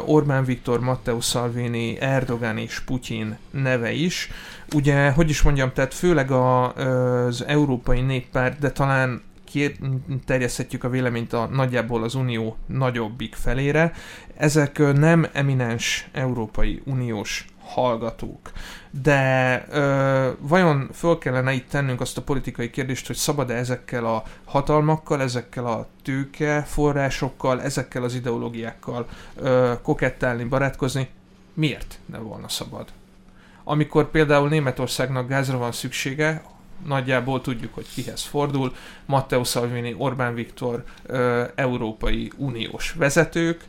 [0.05, 4.31] Orbán Viktor, Matteo Salvini, Erdogan és Putyin neve is.
[4.75, 9.23] Ugye, hogy is mondjam, tehát főleg a, az Európai Néppárt, de talán
[10.25, 13.93] terjeszthetjük a véleményt a nagyjából az unió nagyobbik felére.
[14.37, 18.53] Ezek nem eminens Európai Uniós hallgatók.
[19.03, 24.23] De ö, vajon föl kellene itt tennünk azt a politikai kérdést, hogy szabad-e ezekkel a
[24.45, 31.09] hatalmakkal, ezekkel a tőke forrásokkal, ezekkel az ideológiákkal ö, kokettálni, barátkozni?
[31.55, 32.89] Miért ne volna szabad?
[33.65, 36.43] Amikor például Németországnak gázra van szüksége,
[36.85, 38.75] nagyjából tudjuk, hogy kihez fordul.
[39.07, 40.85] Matteo Salvini, Orbán Viktor,
[41.55, 43.65] Európai Uniós vezetők,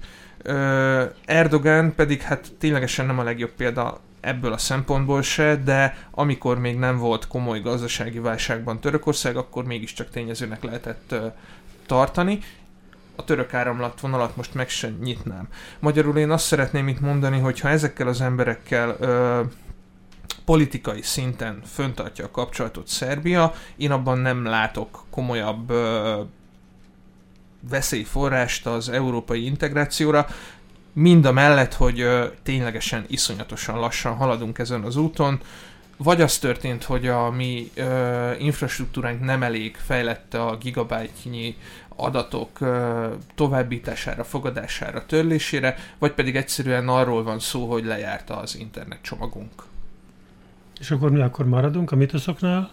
[1.25, 6.77] Erdogan pedig hát ténylegesen nem a legjobb példa ebből a szempontból se, de amikor még
[6.77, 11.15] nem volt komoly gazdasági válságban Törökország, akkor mégiscsak tényezőnek lehetett
[11.85, 12.39] tartani.
[13.15, 15.47] A török áramlatvonalat most meg sem nyitnám.
[15.79, 18.97] Magyarul én azt szeretném itt mondani, hogy ha ezekkel az emberekkel
[20.45, 26.21] politikai szinten föntartja a kapcsolatot Szerbia, én abban nem látok komolyabb ö,
[27.69, 30.27] veszélyforrást az európai integrációra,
[30.93, 35.39] mind a mellett, hogy ö, ténylegesen iszonyatosan lassan haladunk ezen az úton,
[35.97, 41.55] vagy az történt, hogy a mi ö, infrastruktúránk nem elég fejlette a gigabájtnyi
[41.95, 49.01] adatok ö, továbbítására, fogadására, törlésére, vagy pedig egyszerűen arról van szó, hogy lejárta az internet
[49.01, 49.63] csomagunk.
[50.79, 52.69] És akkor mi akkor maradunk a mitoszoknál?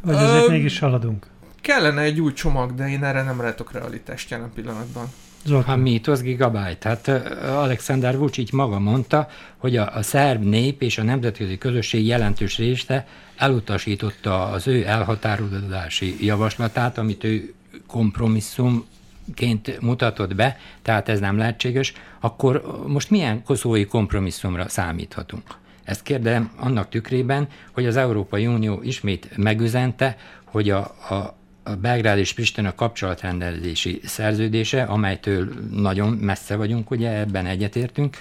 [0.00, 1.26] Vagy azért Ö, mégis haladunk?
[1.60, 5.04] Kellene egy új csomag, de én erre nem látok realitást jelen pillanatban.
[5.44, 6.88] A Zoltán, mítosz gigabyte.
[6.88, 7.08] Hát
[7.44, 13.06] Alexander Vucic maga mondta, hogy a, a szerb nép és a nemzetközi közösség jelentős része
[13.36, 17.54] elutasította az ő elhatározási javaslatát, amit ő
[17.86, 25.60] kompromisszumként mutatott be, tehát ez nem lehetséges, akkor most milyen koszói kompromisszumra számíthatunk?
[25.84, 30.78] Ezt kérdem annak tükrében, hogy az Európai Unió ismét megüzente, hogy a,
[31.10, 38.16] a a Belgrád és Pristina kapcsolatrendezési szerződése, amelytől nagyon messze vagyunk, ugye ebben egyetértünk,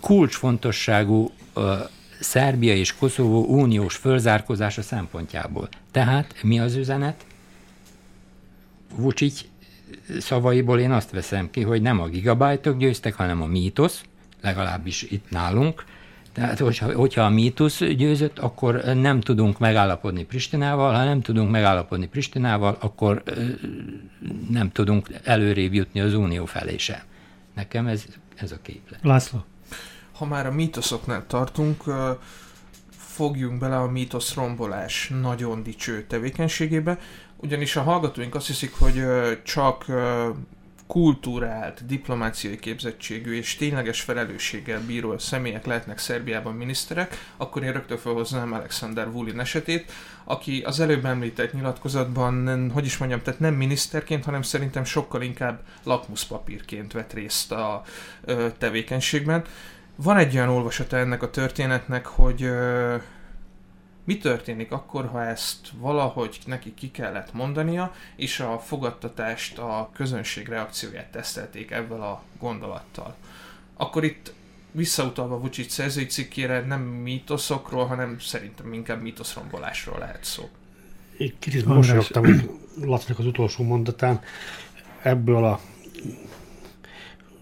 [0.00, 1.30] kulcsfontosságú
[2.20, 5.68] Szerbia és Koszovó uniós fölzárkózása szempontjából.
[5.90, 7.24] Tehát mi az üzenet?
[8.96, 9.40] Vucic
[10.18, 14.02] szavaiból én azt veszem ki, hogy nem a gigabájtok győztek, hanem a mítosz,
[14.40, 15.84] legalábbis itt nálunk,
[16.32, 22.06] tehát, hogyha, hogyha a mítusz győzött, akkor nem tudunk megállapodni Pristinával, ha nem tudunk megállapodni
[22.06, 23.22] Pristinával, akkor
[24.50, 27.00] nem tudunk előrébb jutni az unió felé sem.
[27.54, 28.04] Nekem ez,
[28.36, 29.00] ez a képlet.
[29.02, 29.44] László.
[30.12, 31.84] Ha már a mítoszoknál tartunk,
[32.90, 36.98] fogjunk bele a mítosz rombolás nagyon dicső tevékenységébe,
[37.36, 39.04] ugyanis a hallgatóink azt hiszik, hogy
[39.42, 39.86] csak
[40.90, 48.52] kultúrált, diplomáciai képzettségű és tényleges felelősséggel bíró személyek lehetnek Szerbiában miniszterek, akkor én rögtön felhoznám
[48.52, 49.92] Alexander Vulin esetét,
[50.24, 55.60] aki az előbb említett nyilatkozatban, hogy is mondjam, tehát nem miniszterként, hanem szerintem sokkal inkább
[55.82, 57.82] lakmuszpapírként vett részt a
[58.24, 59.44] ö, tevékenységben.
[59.96, 62.96] Van egy olyan olvasata ennek a történetnek, hogy ö,
[64.10, 70.48] mi történik akkor, ha ezt valahogy neki ki kellett mondania, és a fogadtatást, a közönség
[70.48, 73.14] reakcióját tesztelték ebből a gondolattal.
[73.76, 74.32] Akkor itt
[74.70, 80.48] visszautalva Vucic szerzői cikkére nem mítoszokról, hanem szerintem inkább mítoszrombolásról lehet szó.
[81.18, 84.20] Egy kicsit mosolyogtam hogy Lacinak az utolsó mondatán.
[85.02, 85.60] Ebből a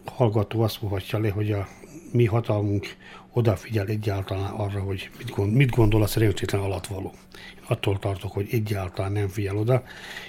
[0.05, 1.69] hallgató azt mondhatja le, hogy a
[2.13, 2.97] mi hatalmunk
[3.33, 7.13] odafigyel egyáltalán arra, hogy mit, gond, mit gondol a szerencsétlen alatvaló.
[7.35, 9.83] Én attól tartok, hogy egyáltalán nem figyel oda.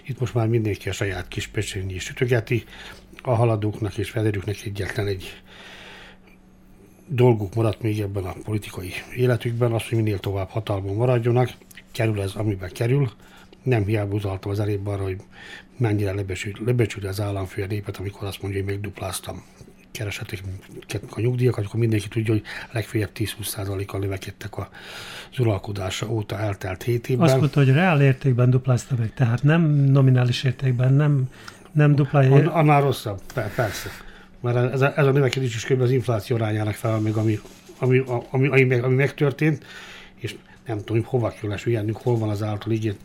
[0.06, 2.64] Itt most már mindenki a saját kis pecsényi sütögeti,
[3.22, 5.42] a haladóknak és vezetőknek egyetlen egy
[7.08, 11.54] dolguk maradt még ebben a politikai életükben, az, hogy minél tovább hatalmon maradjonak,
[11.92, 13.12] kerül ez, amiben kerül.
[13.64, 15.18] Nem hiába utaltam az elébb arra, hogy
[15.78, 16.14] mennyire
[16.66, 19.44] lebecsüli az államfő a népet, amikor azt mondja, hogy megdupláztam
[20.00, 20.44] keresetik
[21.10, 27.28] a nyugdíjakat, akkor mindenki tudja, hogy legfeljebb 10-20%-kal növekedtek az uralkodása óta eltelt 7 évben.
[27.28, 31.30] Azt mondta, hogy reál értékben duplázta meg, tehát nem nominális értékben, nem,
[31.72, 32.36] nem duplája.
[32.36, 33.90] An, annál rosszabb, persze.
[34.40, 35.82] Mert ez a, ez a növekedés is kb.
[35.82, 37.40] az infláció arányának fel, még ami,
[37.78, 39.66] ami, ami, ami, ami megtörtént,
[40.16, 40.36] és
[40.66, 43.00] nem tudom, hova kell esülyenünk, hol van az által ígért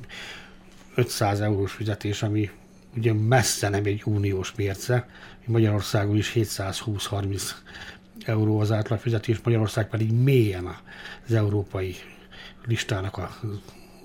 [0.95, 2.51] 500 eurós fizetés, ami
[2.97, 5.09] ugye messze nem egy uniós mérce,
[5.47, 7.43] Magyarországon is 720-30
[8.25, 10.77] euró az átlag fizetés, Magyarország pedig mélyen
[11.27, 11.95] az európai
[12.67, 13.31] listának a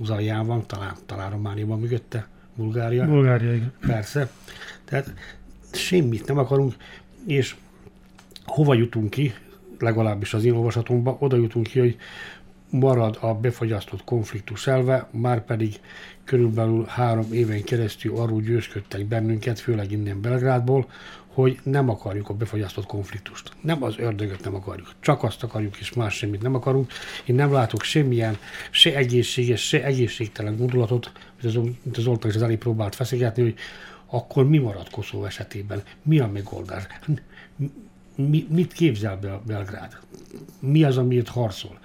[0.01, 3.05] az alján van, talán, talán Romániában mögötte, Bulgária.
[3.05, 3.73] Bulgária, igen.
[3.79, 4.31] Persze.
[4.85, 5.13] Tehát
[5.71, 6.75] semmit nem akarunk,
[7.25, 7.55] és
[8.45, 9.33] hova jutunk ki,
[9.79, 11.97] legalábbis az én olvasatomban, oda jutunk ki, hogy
[12.69, 15.79] marad a befagyasztott konfliktus elve, már pedig
[16.23, 20.89] körülbelül három éven keresztül arról győzködtek bennünket, főleg innen Belgrádból,
[21.27, 23.51] hogy nem akarjuk a befagyasztott konfliktust.
[23.61, 26.91] Nem az ördögöt nem akarjuk, csak azt akarjuk, és más semmit nem akarunk.
[27.25, 28.37] Én nem látok semmilyen,
[28.69, 31.11] se egészséges, se egészségtelen gondolatot,
[31.83, 33.55] mint az Zoltán is az elé próbált feszegetni, hogy
[34.05, 35.83] akkor mi marad Koszovó esetében?
[36.01, 36.87] Mi a megoldás?
[38.15, 39.97] Mi, mit képzel Belgrád?
[40.59, 41.79] Mi az, amiért harcol?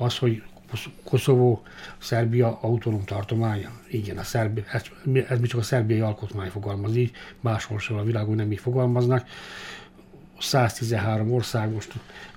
[0.00, 0.42] Az, hogy
[1.04, 1.62] Koszovó,
[1.98, 3.70] Szerbia autonóm tartománya.
[3.88, 4.82] Igen, a Szerbia, ez,
[5.28, 9.28] ez mi csak a szerbiai alkotmány fogalmaz így, máshol sem a világon nem így fogalmaznak.
[10.38, 11.92] 113 ország, most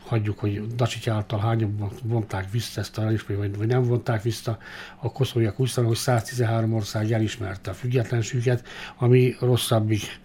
[0.05, 4.57] hagyjuk, hogy Dacsics által hányan vonták vissza ezt a vagy, vagy nem vonták vissza.
[4.99, 10.19] A koszovóiak úgy hogy 113 ország elismerte a függetlenséget, ami rosszabbik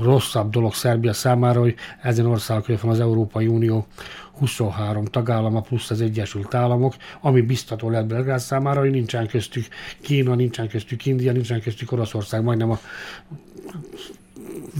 [0.00, 3.86] rosszabb dolog Szerbia számára, hogy ezen országok van az Európai Unió
[4.38, 9.64] 23 tagállama plusz az Egyesült Államok, ami biztató lehet Belgrád számára, hogy nincsen köztük
[10.00, 12.78] Kína, nincsen köztük India, nincsen köztük Oroszország, majdnem a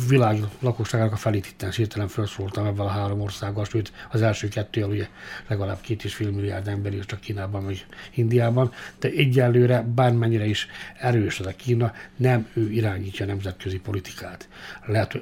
[0.08, 4.84] világ lakosságának a felét itten hirtelen felszóltam ebben a három országgal, sőt az első kettő
[4.84, 5.08] ugye
[5.46, 10.66] legalább két és fél milliárd ember is csak Kínában vagy Indiában, de egyelőre bármennyire is
[10.98, 14.48] erős az a Kína, nem ő irányítja a nemzetközi politikát.
[14.86, 15.20] Lehet,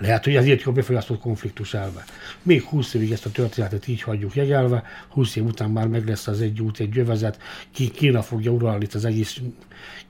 [0.00, 2.04] lehet, hogy ezért jobb befolyásolt konfliktus elve.
[2.42, 6.26] Még 20 évig ezt a történetet így hagyjuk jegelve, 20 év után már meg lesz
[6.26, 7.40] az egy út, egy jövezet,
[7.72, 9.40] ki Kína fogja uralni az egész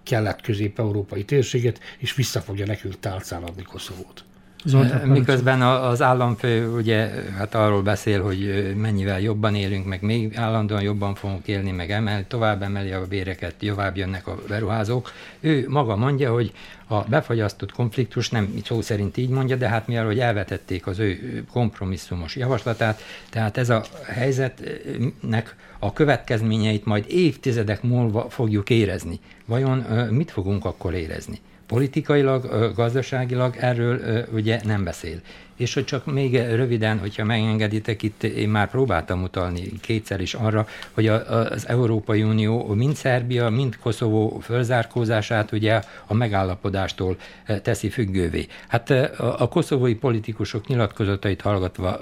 [0.02, 4.24] kelet-közép-európai térséget, és vissza fogja nekünk tálcán adni Koszovót.
[4.68, 10.82] Zoltán, Miközben az államfő ugye hát arról beszél, hogy mennyivel jobban élünk, meg még állandóan
[10.82, 15.12] jobban fogunk élni, meg emel, tovább emeli a béreket, tovább jönnek a beruházók.
[15.40, 16.52] Ő maga mondja, hogy
[16.86, 21.44] a befagyasztott konfliktus nem szó szerint így mondja, de hát mivel hogy elvetették az ő
[21.52, 23.00] kompromisszumos javaslatát,
[23.30, 29.20] tehát ez a helyzetnek a következményeit majd évtizedek múlva fogjuk érezni.
[29.44, 29.78] Vajon
[30.10, 31.40] mit fogunk akkor érezni?
[31.68, 35.20] Politikailag, gazdaságilag erről ugye nem beszél.
[35.58, 40.66] És hogy csak még röviden, hogyha megengeditek, itt én már próbáltam utalni kétszer is arra,
[40.92, 47.16] hogy az Európai Unió mind Szerbia, mind Koszovó fölzárkózását ugye a megállapodástól
[47.62, 48.46] teszi függővé.
[48.68, 51.98] Hát a koszovói politikusok nyilatkozatait hallgatva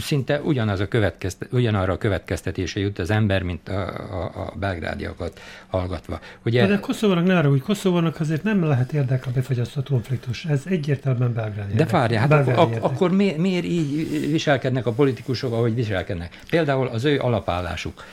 [0.00, 5.40] szinte ugyanaz a következte, ugyanarra a következtetése jut az ember, mint a, a, a belgrádiakat
[5.66, 6.20] hallgatva.
[6.44, 10.44] Ugye, de Koszovónak ne arra, hogy Koszovónak azért nem lehet érdek a befagyasztott konfliktus.
[10.44, 11.74] Ez egyértelműen belgrádi.
[11.74, 16.38] De várjál, hát ak- akkor mi, miért így viselkednek a politikusok, ahogy viselkednek?
[16.50, 18.04] Például az ő alapállásuk.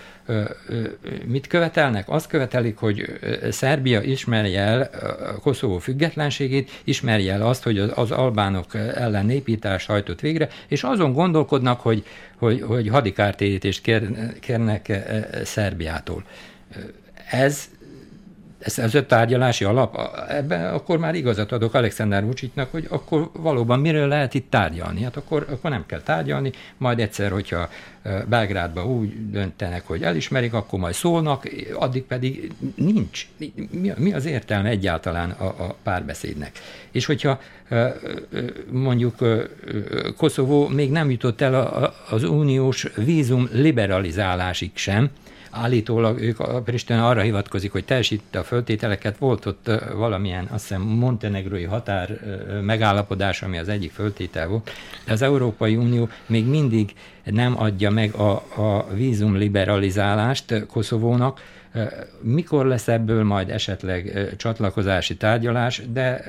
[1.26, 2.10] Mit követelnek?
[2.10, 3.20] Azt követelik, hogy
[3.52, 4.90] Szerbia ismerje el
[5.42, 11.82] Koszovó függetlenségét, ismerje el azt, hogy az albánok ellen népítás hajtott végre, és azon gondolkodnak,
[11.82, 12.06] hogy,
[12.38, 14.10] hogy, hogy hadikártérítést kér,
[14.40, 14.92] kérnek
[15.44, 16.24] Szerbiától.
[17.30, 17.70] Ez
[18.60, 20.00] ez az öt tárgyalási alap,
[20.30, 25.04] ebben akkor már igazat adok Alexander Vucicnak, hogy akkor valóban miről lehet itt tárgyalni.
[25.04, 27.70] Hát akkor, akkor nem kell tárgyalni, majd egyszer, hogyha
[28.28, 33.28] Belgrádban úgy döntenek, hogy elismerik, akkor majd szólnak, addig pedig nincs.
[33.70, 36.52] Mi, mi az értelme egyáltalán a, a párbeszédnek?
[36.92, 37.40] És hogyha
[38.72, 39.16] mondjuk
[40.18, 45.10] Koszovó még nem jutott el az uniós vízum liberalizálásig sem,
[45.52, 50.82] állítólag ők a Pristina arra hivatkozik, hogy teljesítette a föltételeket, volt ott valamilyen, azt hiszem,
[50.82, 52.20] montenegrói határ
[52.62, 54.72] megállapodás, ami az egyik föltétel volt,
[55.06, 56.94] de az Európai Unió még mindig
[57.24, 61.42] nem adja meg a, a vízum liberalizálást Koszovónak,
[62.22, 66.24] mikor lesz ebből majd esetleg csatlakozási tárgyalás, de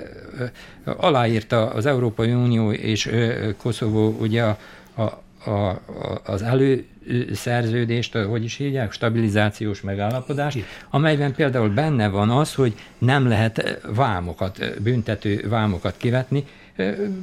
[0.85, 3.11] aláírta az Európai Unió és
[3.57, 4.59] Koszovó ugye a,
[4.97, 5.83] a, a,
[6.25, 10.59] az előszerződést, hogy is hívják, stabilizációs megállapodást,
[10.91, 16.45] amelyben például benne van az, hogy nem lehet vámokat, büntető vámokat kivetni.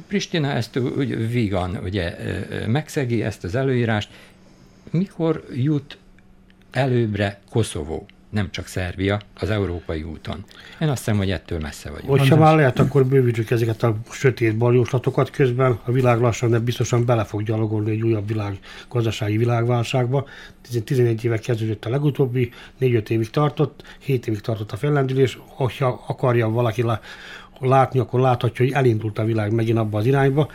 [0.08, 2.16] Pristina ezt úgy vígan ugye,
[2.66, 4.10] megszegi ezt az előírást.
[4.90, 5.98] Mikor jut
[6.70, 8.06] előbbre Koszovó?
[8.30, 10.44] Nem csak Szerbia, az európai úton.
[10.80, 12.10] Én azt hiszem, hogy ettől messze vagyunk.
[12.10, 15.78] Hogyha már lehet, akkor bővítsük ezeket a sötét baljóslatokat közben.
[15.84, 18.58] A világ lassan, de biztosan bele fog gyalogolni egy újabb világ,
[18.88, 20.26] gazdasági világválságba.
[20.84, 22.50] 11 éve kezdődött a legutóbbi,
[22.80, 25.38] 4-5 évig tartott, 7 évig tartott a fellendülés.
[25.46, 26.84] Hogyha akarja valaki
[27.60, 30.50] látni, akkor láthatja, hogy elindult a világ megint abba az irányba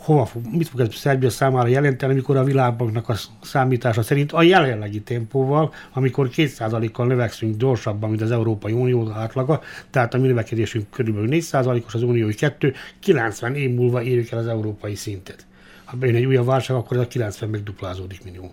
[0.00, 4.42] hova fog, mit fog ez Szerbia számára jelenteni, amikor a világbanknak a számítása szerint a
[4.42, 10.90] jelenlegi tempóval, amikor 2%-kal növekszünk gyorsabban, mint az Európai Unió átlaga, tehát a mi növekedésünk
[10.90, 15.46] körülbelül 4%-os, az uniói 2, 90 év múlva érjük el az európai szintet.
[15.84, 18.50] Ha bejön egy újabb válság, akkor ez a 90 megduplázódik minimum.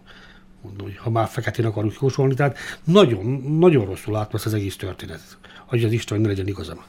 [0.61, 3.25] Mondom, ha már feketén akarunk jósolni, tehát nagyon,
[3.59, 5.21] nagyon rosszul látva az egész történet.
[5.65, 6.83] Hogy az Isten, ne legyen igazam.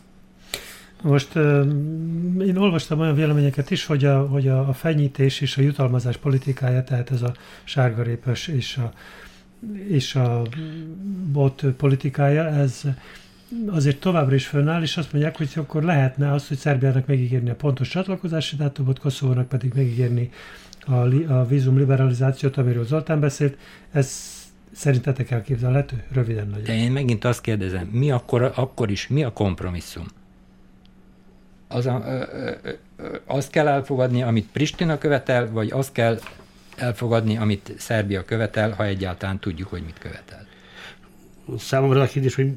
[1.03, 1.35] Most
[2.41, 7.11] én olvastam olyan véleményeket is, hogy a, hogy a, fenyítés és a jutalmazás politikája, tehát
[7.11, 7.33] ez a
[7.65, 8.93] sárgarépes és a,
[9.89, 10.43] és a
[11.33, 12.83] bot politikája, ez
[13.67, 17.55] azért továbbra is fönnáll, és azt mondják, hogy akkor lehetne az, hogy Szerbiának megígérni a
[17.55, 20.31] pontos csatlakozási dátumot, Koszovónak pedig megígérni
[20.87, 23.57] a, a vízum liberalizációt, amiről Zoltán beszélt.
[23.93, 24.37] Ez
[24.73, 26.03] szerintetek elképzelhető?
[26.13, 26.65] Röviden nagyon.
[26.65, 30.07] De én megint azt kérdezem, mi akkor, akkor is, mi a kompromisszum?
[31.69, 36.19] Az a, ö, ö, ö, azt kell elfogadni, amit Pristina követel, vagy azt kell
[36.77, 40.47] elfogadni, amit Szerbia követel, ha egyáltalán tudjuk, hogy mit követel.
[41.59, 42.53] Számomra a kérdés, hogy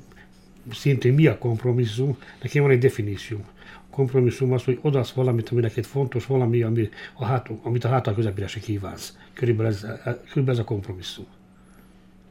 [0.72, 3.38] szintén mi a kompromisszum, nekem van egy definíció.
[3.74, 7.88] A kompromisszum az, hogy odasz valamit, ami neked fontos, valami, ami a hát, amit a
[7.88, 9.18] hátal közepére se kívánsz.
[9.34, 11.26] Körülbelül ez, körülbelül ez a kompromisszum.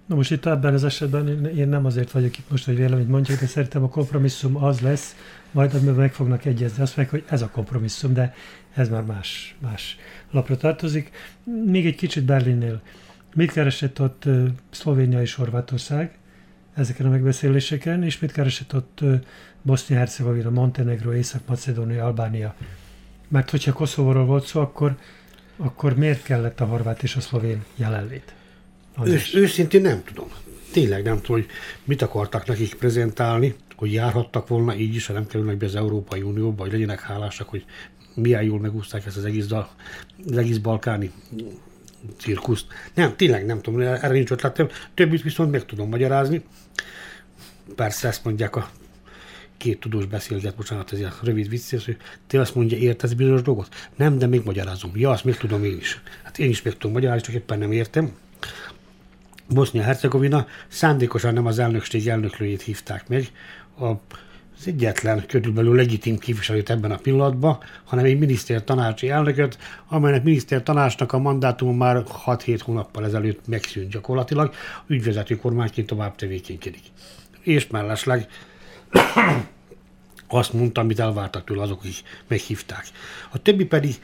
[0.07, 3.41] Na most itt ebben az esetben én nem azért vagyok itt most, hogy véleményt mondjak,
[3.41, 5.17] de szerintem a kompromisszum az lesz,
[5.51, 6.83] majd amiben meg fognak egyezni.
[6.83, 8.35] Azt mondják, hogy ez a kompromisszum, de
[8.75, 9.97] ez már más, más
[10.31, 11.11] lapra tartozik.
[11.67, 12.83] Még egy kicsit Berlinnél.
[13.35, 14.25] Mit keresett ott
[14.71, 16.19] Szlovénia és Horvátország
[16.75, 19.01] ezeken a megbeszéléseken, és mit keresett ott
[19.63, 22.55] Bosznia-Hercegovina, Montenegro, Észak-Macedónia, Albánia?
[23.29, 24.97] Mert hogyha Koszovóról volt szó, akkor,
[25.57, 28.35] akkor miért kellett a horvát és a szlovén jelenlét?
[29.05, 30.29] Ősz, őszintén nem tudom.
[30.73, 31.47] Tényleg nem tudom, hogy
[31.85, 36.23] mit akartak nekik prezentálni, hogy járhattak volna így is, ha nem kerülnek be az Európai
[36.23, 37.65] Unióba, hogy legyenek hálásak, hogy
[38.15, 39.71] milyen jól megúzták ezt az egész, dal,
[40.31, 41.13] az egész balkáni
[42.17, 42.67] cirkuszt.
[42.95, 44.69] Nem, tényleg nem tudom, erre nincs ötletem.
[44.95, 46.43] Többit viszont meg tudom magyarázni.
[47.77, 48.71] Persze ezt mondják a
[49.57, 53.75] két tudós beszélget, bocsánat, ez a rövid vicc, hogy te azt mondja, értesz bizonyos dolgot?
[53.97, 54.91] Nem, de még magyarázom.
[54.95, 56.01] Ja, azt még tudom én is.
[56.23, 58.13] Hát én is meg tudom magyarázni, csak éppen nem értem.
[59.55, 63.31] Bosznia-Hercegovina szándékosan nem az elnökség elnöklőjét hívták meg,
[63.81, 69.59] az egyetlen körülbelül legitim képviselőt ebben a pillanatban, hanem egy miniszter tanácsi elnököt,
[69.89, 74.55] amelynek miniszter tanácsnak a mandátum már 6-7 hónappal ezelőtt megszűnt gyakorlatilag,
[74.87, 76.83] ügyvezető kormányként tovább tevékenykedik.
[77.41, 78.29] És mellesleg
[80.29, 82.85] azt mondta, amit elvártak tőle azok, akik meghívták.
[83.31, 83.95] A többi pedig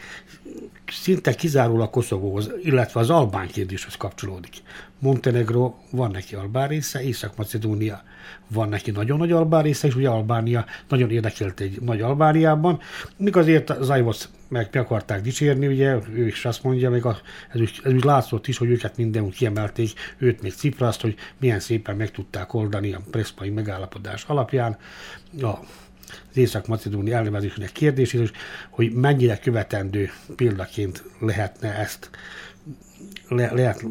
[0.86, 4.54] szinte kizárólag Koszovóhoz, illetve az albán kérdéshez kapcsolódik.
[4.98, 8.02] Montenegro van neki albán része, Észak-Macedónia
[8.48, 12.80] van neki nagyon nagy albán része, és ugye Albánia nagyon érdekelt egy nagy Albániában,
[13.16, 17.18] míg azért az Zajvosz meg mi akarták dicsérni, ugye, ő is azt mondja, még a,
[17.52, 21.60] ez, úgy, ez úgy látszott is, hogy őket mindenúgy kiemelték, őt még Cipraszt, hogy milyen
[21.60, 24.76] szépen meg tudták oldani a preszpai megállapodás alapján.
[25.42, 25.54] A
[26.30, 28.30] az Észak-Macedóni elnevezésének kérdését, és
[28.70, 32.10] hogy mennyire követendő példaként lehetne ezt
[33.28, 33.84] le, lehet,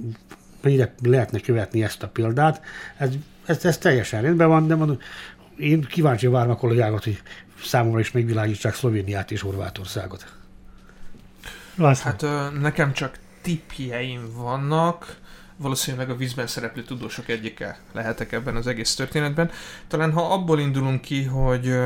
[1.04, 2.62] lehetne követni ezt a példát.
[2.98, 3.10] Ez,
[3.46, 4.98] ez, ez teljesen rendben van, de mondom,
[5.58, 7.22] én kíváncsi várom a kollégákat, hogy
[7.64, 10.26] számomra is megvilágítsák Szlovéniát és Horvátországot.
[11.76, 12.12] László.
[12.12, 12.26] Hát
[12.60, 15.18] nekem csak tippjeim vannak,
[15.58, 19.52] valószínűleg a vízben szereplő tudósok egyike lehetek ebben az egész történetben.
[19.88, 21.78] Talán ha abból indulunk ki, hogy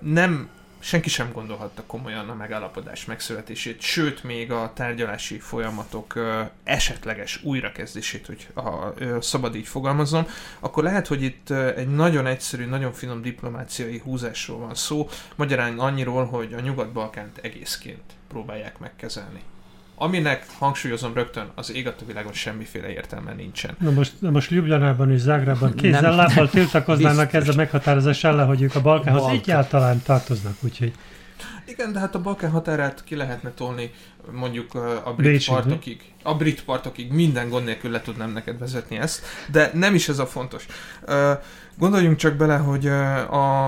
[0.00, 6.18] nem senki sem gondolhatta komolyan a megállapodás megszületését, sőt, még a tárgyalási folyamatok
[6.64, 10.26] esetleges újrakezdését, hogy ha szabad így fogalmazom,
[10.60, 16.24] akkor lehet, hogy itt egy nagyon egyszerű, nagyon finom diplomáciai húzásról van szó, magyarán annyiról,
[16.24, 19.42] hogy a Nyugat-Balkánt egészként próbálják megkezelni
[19.98, 23.76] aminek, hangsúlyozom rögtön, az ég a világon semmiféle értelme nincsen.
[23.78, 28.62] Na most, na most Ljubljanában és Zágrában kézzel lábbal tiltakoznának ezzel a meghatározás ellen, hogy
[28.62, 29.38] ők a Balkánhoz Balkán.
[29.38, 30.92] egyáltalán tartoznak, úgyhogy...
[31.66, 33.90] Igen, de hát a Balkán határát ki lehetne tolni
[34.32, 34.74] mondjuk
[35.04, 36.02] a brit Bécsig, partokig.
[36.22, 40.18] A brit partokig minden gond nélkül le tudnám neked vezetni ezt, de nem is ez
[40.18, 40.66] a fontos.
[41.78, 43.66] Gondoljunk csak bele, hogy a,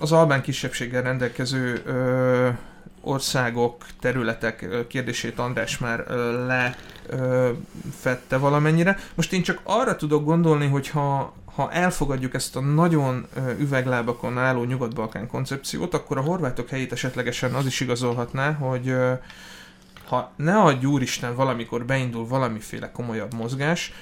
[0.00, 1.82] az albán kisebbséggel rendelkező
[3.04, 6.06] országok, területek kérdését András már
[6.46, 8.98] lefette valamennyire.
[9.14, 13.26] Most én csak arra tudok gondolni, hogy ha, ha elfogadjuk ezt a nagyon
[13.58, 18.94] üveglábakon álló Nyugat-Balkán koncepciót, akkor a horvátok helyét esetlegesen az is igazolhatná, hogy
[20.06, 23.92] ha ne adj úristen valamikor beindul valamiféle komolyabb mozgás,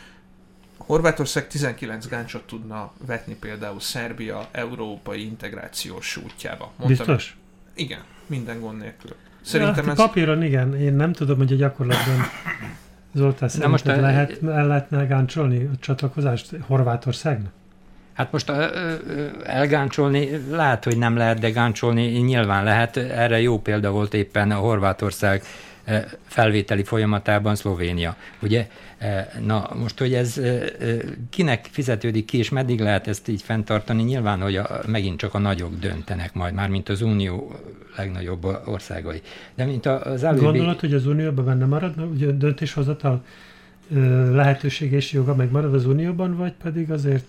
[0.87, 6.73] Horvátország 19 gáncsot tudna vetni például Szerbia európai integrációs útjába.
[6.77, 7.37] Mondtam, Biztos?
[7.75, 9.11] Igen minden gond nélkül.
[9.41, 9.97] Szerintem ja, ez...
[9.97, 12.17] Papíron igen, én nem tudom, hogy a gyakorlatban
[13.15, 14.01] Zoltán most a...
[14.01, 17.53] lehet, el lehetne gáncsolni a csatlakozást Horvátországnak?
[18.13, 18.53] Hát most
[19.45, 22.97] elgáncsolni lehet, hogy nem lehet, de gáncsolni nyilván lehet.
[22.97, 25.43] Erre jó példa volt éppen a Horvátország
[26.25, 28.17] felvételi folyamatában Szlovénia.
[28.43, 28.69] Ugye,
[29.45, 30.41] na most, hogy ez
[31.31, 35.39] kinek fizetődik ki, és meddig lehet ezt így fenntartani, nyilván, hogy a, megint csak a
[35.39, 37.53] nagyok döntenek majd, már mint az Unió
[37.97, 39.21] legnagyobb országai.
[39.55, 40.45] De mint az előbbi...
[40.45, 43.25] Gondolod, hogy az Unióban benne marad, ugye döntéshozatal
[44.31, 47.25] lehetőség és joga megmarad az Unióban, vagy pedig azért...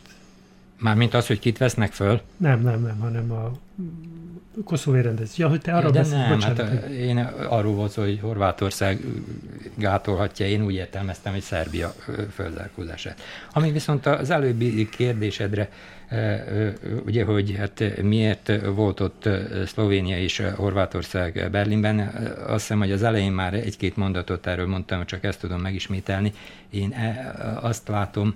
[0.79, 2.21] Mármint az, hogy kit vesznek föl?
[2.37, 3.51] Nem, nem, nem, hanem a
[4.65, 5.37] koszovói rendezés.
[5.37, 7.17] Ja, hogy te arra De beszél, nem, bocsánat, hát én
[7.49, 8.99] arról volt hogy Horvátország
[9.75, 11.93] gátolhatja, én úgy értelmeztem, hogy Szerbia
[12.33, 13.21] fölzárkózását.
[13.53, 15.69] Ami viszont az előbbi kérdésedre,
[17.05, 19.29] ugye, hogy hát miért volt ott
[19.65, 21.99] Szlovénia és Horvátország Berlinben,
[22.47, 26.33] azt hiszem, hogy az elején már egy-két mondatot erről mondtam, csak ezt tudom megismételni.
[26.69, 26.95] Én
[27.61, 28.35] azt látom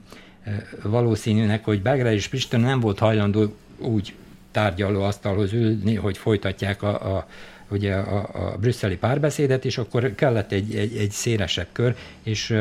[0.84, 4.14] valószínűnek, hogy Belgrád és Pristina nem volt hajlandó úgy
[4.58, 7.28] tárgyaló asztalhoz ülni, hogy folytatják a, a
[7.70, 12.58] ugye a, a brüsszeli párbeszédet, és akkor kellett egy, egy, egy szélesebb kör, és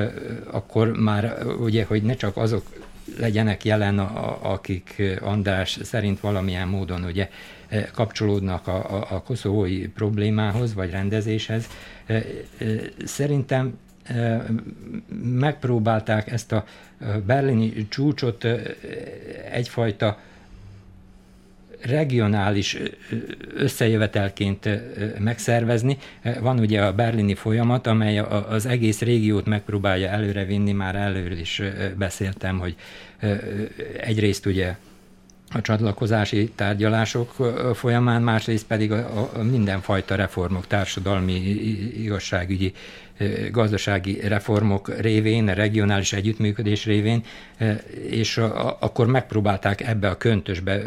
[0.50, 2.62] akkor már ugye, hogy ne csak azok
[3.18, 7.28] legyenek jelen, a, akik András szerint valamilyen módon ugye
[7.92, 11.66] kapcsolódnak a, a, a koszovói problémához, vagy rendezéshez.
[13.04, 13.78] Szerintem
[15.22, 16.64] megpróbálták ezt a
[17.26, 18.46] berlini csúcsot
[19.52, 20.18] egyfajta
[21.82, 22.78] regionális
[23.54, 24.68] összejövetelként
[25.18, 25.96] megszervezni.
[26.40, 28.18] Van ugye a berlini folyamat, amely
[28.48, 31.62] az egész régiót megpróbálja előrevinni, már előről is
[31.98, 32.74] beszéltem, hogy
[34.00, 34.74] egyrészt ugye
[35.52, 37.30] a csatlakozási tárgyalások
[37.74, 41.32] folyamán, másrészt pedig a, a mindenfajta reformok, társadalmi,
[42.02, 42.72] igazságügyi
[43.50, 47.22] gazdasági reformok révén, regionális együttműködés révén,
[48.08, 50.80] és a, akkor megpróbálták ebbe a köntösbe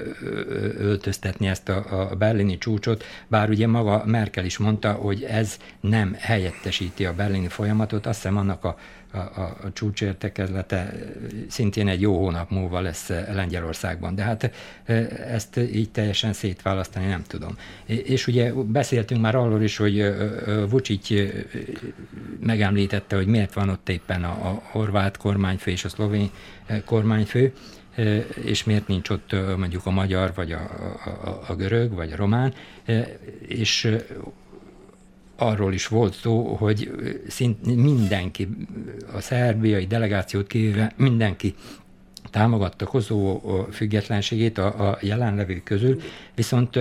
[0.77, 6.15] öltöztetni ezt a, a berlini csúcsot, bár ugye maga Merkel is mondta, hogy ez nem
[6.19, 8.77] helyettesíti a berlini folyamatot, azt hiszem annak a
[9.11, 10.93] a, a, a csúcsértekezlete
[11.47, 14.15] szintén egy jó hónap múlva lesz Lengyelországban.
[14.15, 14.51] De hát
[15.27, 17.57] ezt így teljesen szétválasztani nem tudom.
[17.85, 20.13] És ugye beszéltünk már arról is, hogy
[20.69, 21.09] Vucic
[22.39, 26.29] megemlítette, hogy miért van ott éppen a, a horvát kormányfő és a szlovén
[26.85, 27.53] kormányfő,
[28.43, 30.61] és miért nincs ott mondjuk a magyar, vagy a,
[31.23, 32.53] a, a görög, vagy a román,
[33.47, 33.95] és
[35.39, 36.91] arról is volt szó, hogy
[37.27, 38.47] szint mindenki,
[39.13, 41.55] a szerbiai delegációt kívül mindenki
[42.29, 46.01] támogatta Koszovó függetlenségét a, a jelenlevők közül,
[46.35, 46.79] viszont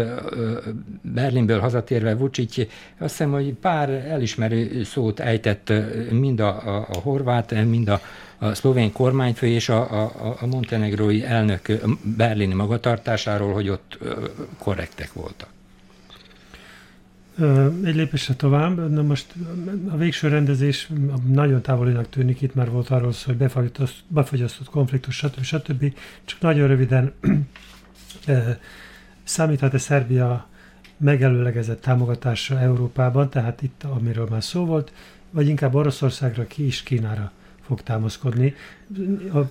[1.02, 5.72] Berlinből hazatérve Vucic azt hiszem, hogy pár elismerő szót ejtett
[6.10, 8.00] mind a, a, a horvát, mind a,
[8.38, 11.72] a szlovén kormányfő és a, a, a montenegrói elnök
[12.16, 13.98] berlini magatartásáról, hogy ott
[14.58, 15.48] korrektek voltak.
[17.84, 19.34] Egy lépésre tovább, na most
[19.88, 20.90] a végső rendezés
[21.26, 25.42] nagyon távolinak tűnik, itt már volt arról szó, hogy befagyasztott, befagyasztott konfliktus, stb.
[25.42, 25.94] stb.
[26.24, 27.12] Csak nagyon röviden
[29.24, 30.46] számíthat-e Szerbia
[30.96, 34.92] megelőlegezett támogatásra Európában, tehát itt, amiről már szó volt,
[35.30, 38.54] vagy inkább Oroszországra, ki is Kínára fog támaszkodni.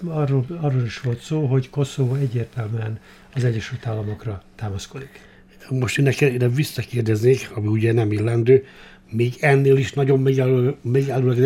[0.05, 2.99] Arról, arról is volt szó, hogy Koszovó egyértelműen
[3.33, 5.26] az Egyesült Államokra támaszkodik
[5.69, 6.05] most én
[6.53, 8.65] visszakérdeznék, ami ugye nem illendő,
[9.11, 10.75] még ennél is nagyon még, elő,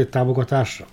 [0.10, 0.88] támogatásra?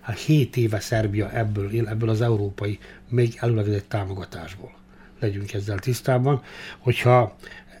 [0.00, 2.78] Hát 7 éve Szerbia ebből ebből az európai
[3.08, 4.72] még előlegedett támogatásból.
[5.20, 6.42] Legyünk ezzel tisztában.
[6.78, 7.36] Hogyha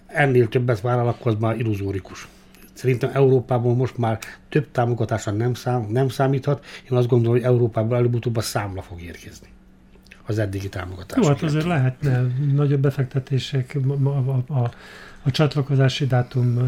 [0.06, 2.28] ennél többet vállal, akkor az már illuzórikus.
[2.72, 6.64] Szerintem Európában most már több támogatásra nem, szám, nem számíthat.
[6.90, 9.48] Én azt gondolom, hogy Európában előbb-utóbb a számla fog érkezni
[10.26, 11.18] az eddigi támogatás.
[11.22, 14.70] Jó, hát azért lehetne nagyobb befektetések, a, a, a,
[15.22, 16.58] a csatlakozási dátum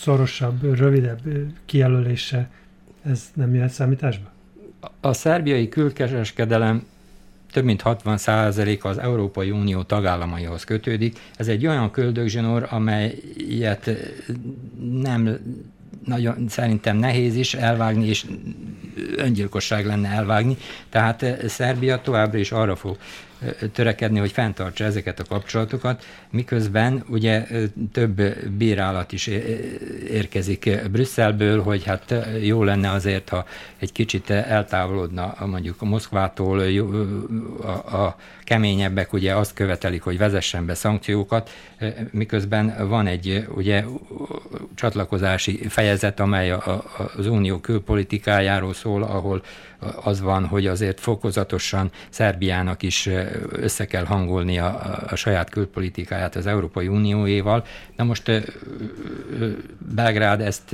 [0.00, 1.20] szorosabb, rövidebb
[1.64, 2.50] kijelölése,
[3.02, 4.30] ez nem jöhet számításba?
[5.00, 6.86] A szerbiai külkereskedelem
[7.52, 11.18] több mint 60% az Európai Unió tagállamaihoz kötődik.
[11.36, 13.90] Ez egy olyan köldögzsinór, amelyet
[14.92, 15.38] nem
[16.04, 18.24] nagyon szerintem nehéz is elvágni, és
[19.16, 20.56] öngyilkosság lenne elvágni.
[20.88, 22.96] Tehát Szerbia továbbra is arra fog
[23.72, 27.46] törekedni, hogy fenntartsa ezeket a kapcsolatokat, miközben ugye
[27.92, 29.26] több bírálat is
[30.10, 33.44] érkezik Brüsszelből, hogy hát jó lenne azért, ha
[33.78, 36.60] egy kicsit eltávolodna mondjuk a Moszkvától,
[37.92, 41.50] a, keményebbek ugye azt követelik, hogy vezessen be szankciókat,
[42.10, 43.84] miközben van egy ugye
[44.74, 46.84] csatlakozási fejezet, amely a,
[47.16, 49.42] az unió külpolitikájáról szól, ahol
[50.02, 53.08] az van, hogy azért fokozatosan Szerbiának is
[53.52, 57.64] össze kell hangolni a, a saját külpolitikáját az Európai Unióéval.
[57.96, 58.30] Na most
[59.94, 60.72] Belgrád ezt,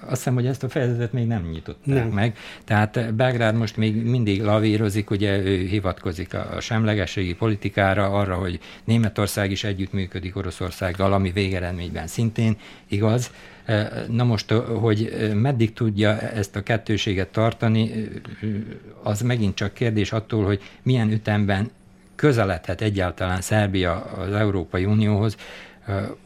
[0.00, 2.08] azt hiszem, hogy ezt a fejezetet még nem nyitották nem.
[2.08, 2.36] meg.
[2.64, 9.50] Tehát Belgrád most még mindig lavírozik, ugye ő hivatkozik a semlegességi politikára, arra, hogy Németország
[9.50, 12.56] is együttműködik Oroszországgal, ami végeredményben szintén
[12.88, 13.30] igaz.
[14.08, 18.08] Na most, hogy meddig tudja ezt a kettőséget tartani,
[19.02, 21.70] az megint csak kérdés attól, hogy milyen ütemben
[22.14, 25.36] közeledhet egyáltalán Szerbia az Európai Unióhoz.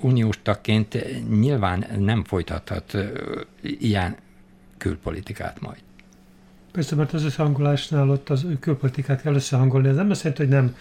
[0.00, 1.06] Uniós tagként
[1.40, 2.96] nyilván nem folytathat
[3.62, 4.16] ilyen
[4.76, 5.78] külpolitikát majd.
[6.72, 9.88] Persze, mert az összehangolásnál ott az külpolitikát kell összehangolni.
[9.88, 10.76] Ez nem azt jelenti, hogy nem,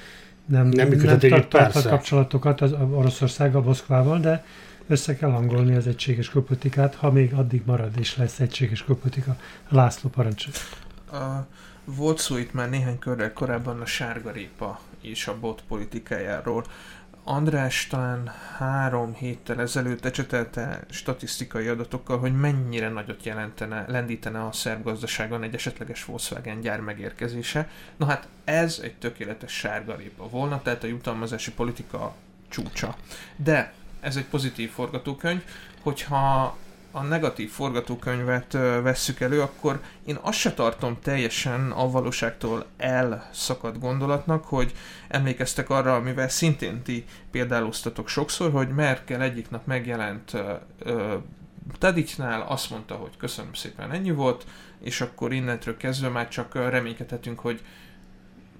[0.46, 4.46] nem, nem, nem tart, tarthat kapcsolatokat az Oroszországgal, Moszkvával, de
[4.90, 9.38] össze kell hangolni az egységes külpolitikát, ha még addig marad és lesz egységes külpolitika.
[9.70, 10.54] László parancsol.
[11.86, 16.64] Volt szó itt már néhány körrel korábban a sárgarépa és a bot politikájáról.
[17.24, 24.84] András talán három héttel ezelőtt ecsetelte statisztikai adatokkal, hogy mennyire nagyot jelentene, lendítene a szerb
[24.84, 27.70] gazdaságon egy esetleges Volkswagen gyár megérkezése.
[27.98, 32.16] Na hát ez egy tökéletes sárgarépa volna, tehát a jutalmazási politika
[32.50, 32.96] csúcsa.
[33.36, 35.44] De ez egy pozitív forgatókönyv,
[35.82, 36.58] hogyha
[36.92, 44.46] a negatív forgatókönyvet vesszük elő, akkor én azt se tartom teljesen a valóságtól elszakadt gondolatnak,
[44.46, 44.74] hogy
[45.08, 50.32] emlékeztek arra, amivel szintén ti példáloztatok sokszor, hogy Merkel egyik nap megjelent
[51.78, 54.46] Tadicnál, azt mondta, hogy köszönöm szépen, ennyi volt,
[54.82, 57.62] és akkor innentől kezdve már csak reménykedhetünk, hogy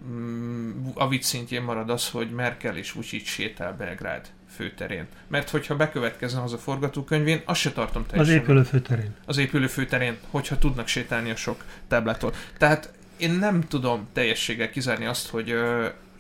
[0.10, 4.28] mm, a vicc szintjén marad az, hogy Merkel és Vucic sétál Belgrád
[4.60, 5.06] főterén.
[5.28, 8.36] Mert hogyha bekövetkezne az a forgatókönyvén, azt se tartom teljesen.
[8.36, 9.16] Az épülő főterén.
[9.26, 12.34] Az épülő főterén, hogyha tudnak sétálni a sok táblától.
[12.58, 15.56] Tehát én nem tudom teljességgel kizárni azt, hogy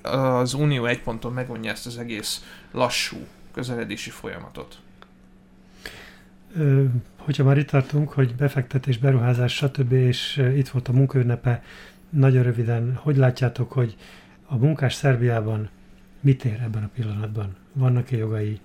[0.01, 3.17] az Unió egy ponton megvonja ezt az egész lassú
[3.51, 4.77] közeledési folyamatot.
[6.55, 6.83] Ö,
[7.17, 11.63] hogyha már itt tartunk, hogy befektetés, beruházás, stb., és itt volt a munkaünnepe,
[12.09, 13.95] nagyon röviden, hogy látjátok, hogy
[14.45, 15.69] a munkás Szerbiában
[16.19, 17.55] mit ér ebben a pillanatban?
[17.79, 18.59] Vannak-e jogai?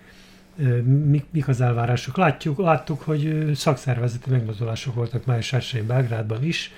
[0.84, 2.16] Mik, mik az elvárások?
[2.16, 6.72] Látjuk, láttuk, hogy szakszervezeti megmozdulások voltak május 1 Belgrádban is,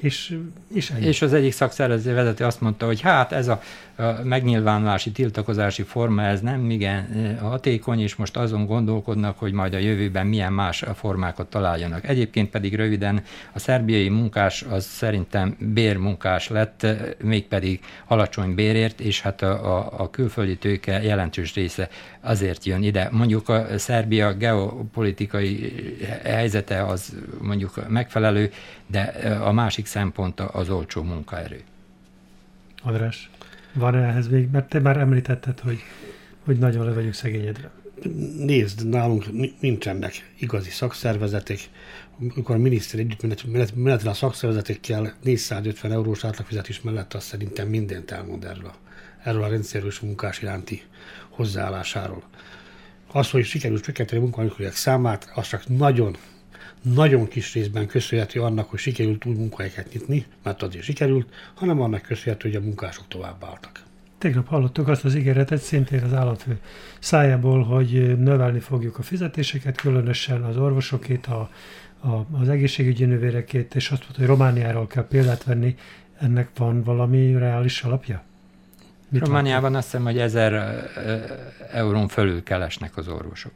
[0.00, 0.38] és,
[0.74, 3.60] és, és az egyik szakszervező vezető azt mondta, hogy hát ez a
[4.24, 10.26] megnyilvánulási, tiltakozási forma, ez nem igen hatékony, és most azon gondolkodnak, hogy majd a jövőben
[10.26, 12.08] milyen más formákat találjanak.
[12.08, 13.22] Egyébként pedig röviden
[13.52, 16.86] a szerbiai munkás az szerintem bérmunkás lett,
[17.22, 21.88] mégpedig alacsony bérért, és hát a, a, a külföldi tőke jelentős része
[22.20, 23.08] azért jön ide.
[23.12, 25.72] Mondjuk a Szerbia geopolitikai
[26.24, 28.50] helyzete az mondjuk megfelelő,
[28.86, 29.00] de
[29.44, 31.62] a másik szempont az olcsó munkaerő.
[32.82, 33.30] András?
[33.72, 34.50] Van -e ehhez még?
[34.50, 35.78] Mert te már említetted, hogy,
[36.44, 37.70] hogy nagyon le vagyunk szegényedve.
[38.36, 39.24] Nézd, nálunk
[39.60, 41.58] nincsenek igazi szakszervezetek.
[42.18, 48.72] Amikor a miniszter együttmenetben a szakszervezetekkel 450 eurós átlagfizetés mellett azt szerintem mindent elmond erről,
[49.22, 50.82] erről a rendszerűs munkás iránti
[51.28, 52.22] hozzáállásáról.
[53.12, 56.16] Az, hogy sikerült csökkenteni a munkanélküliek számát, az csak nagyon
[56.82, 62.02] nagyon kis részben köszönhető annak, hogy sikerült új munkahelyeket nyitni, mert azért sikerült, hanem annak
[62.02, 63.82] köszönhető, hogy a munkások tovább álltak.
[64.18, 66.58] Tegnap hallottuk azt az ígéretet szintén az államfő
[66.98, 71.50] szájából, hogy növelni fogjuk a fizetéseket, különösen az orvosokét, a,
[72.00, 75.76] a, az egészségügyi nővérekét, és azt mondta, hogy Romániáról kell példát venni.
[76.20, 78.22] Ennek van valami reális alapja?
[79.08, 80.82] Mit Romániában azt hiszem, hogy ezer
[81.72, 83.52] eurón fölül keresnek az orvosok.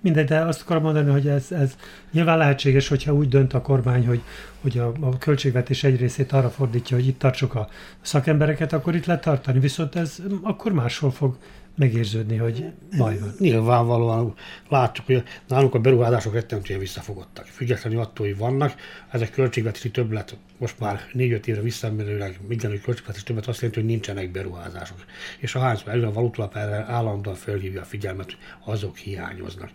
[0.00, 1.76] Mindegy, de azt akarom mondani, hogy ez, ez
[2.12, 4.22] nyilván lehetséges, hogyha úgy dönt a kormány, hogy,
[4.60, 7.68] hogy a, a költségvetés egy részét arra fordítja, hogy itt tartsuk a
[8.00, 11.36] szakembereket, akkor itt lehet tartani, viszont ez akkor máshol fog
[11.78, 12.64] megérződni, hogy
[12.96, 13.34] baj van.
[13.38, 14.34] Nyilvánvalóan
[14.68, 17.46] látjuk, hogy nálunk a beruházások rettentően visszafogottak.
[17.46, 18.74] Függetlenül attól, hogy vannak,
[19.10, 24.30] ezek költségvetési többlet most már 4-5 évre visszamenőleg mindenütt költségvetési többlet azt jelenti, hogy nincsenek
[24.30, 25.04] beruházások.
[25.38, 29.70] És a hányszor előre a valutalap erre állandóan felhívja a figyelmet, azok hiányoznak.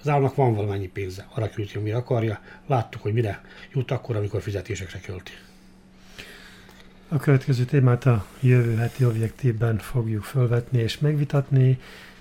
[0.00, 2.40] Az államnak van valamennyi pénze, arra költi, amire akarja.
[2.66, 3.40] Láttuk, hogy mire
[3.72, 5.32] jut akkor, amikor fizetésekre költi.
[7.10, 11.78] A következő témát a jövő heti objektívben fogjuk felvetni és megvitatni.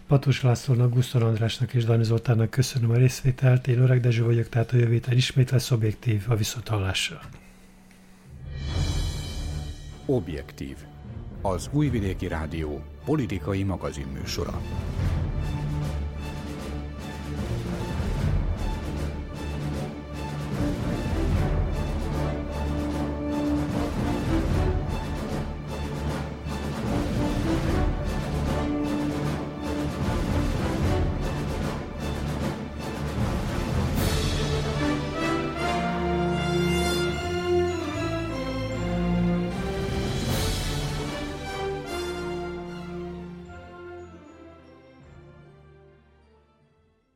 [0.07, 3.67] Patos Lászlónak, Gusztor Andrásnak és Dani Zoltánnak köszönöm a részvételt.
[3.67, 7.21] Én Öreg Dezső vagyok, tehát a jövő héten ismét lesz objektív a viszontallással.
[10.05, 10.77] Objektív.
[11.41, 14.61] Az Újvidéki Rádió politikai magazinműsora.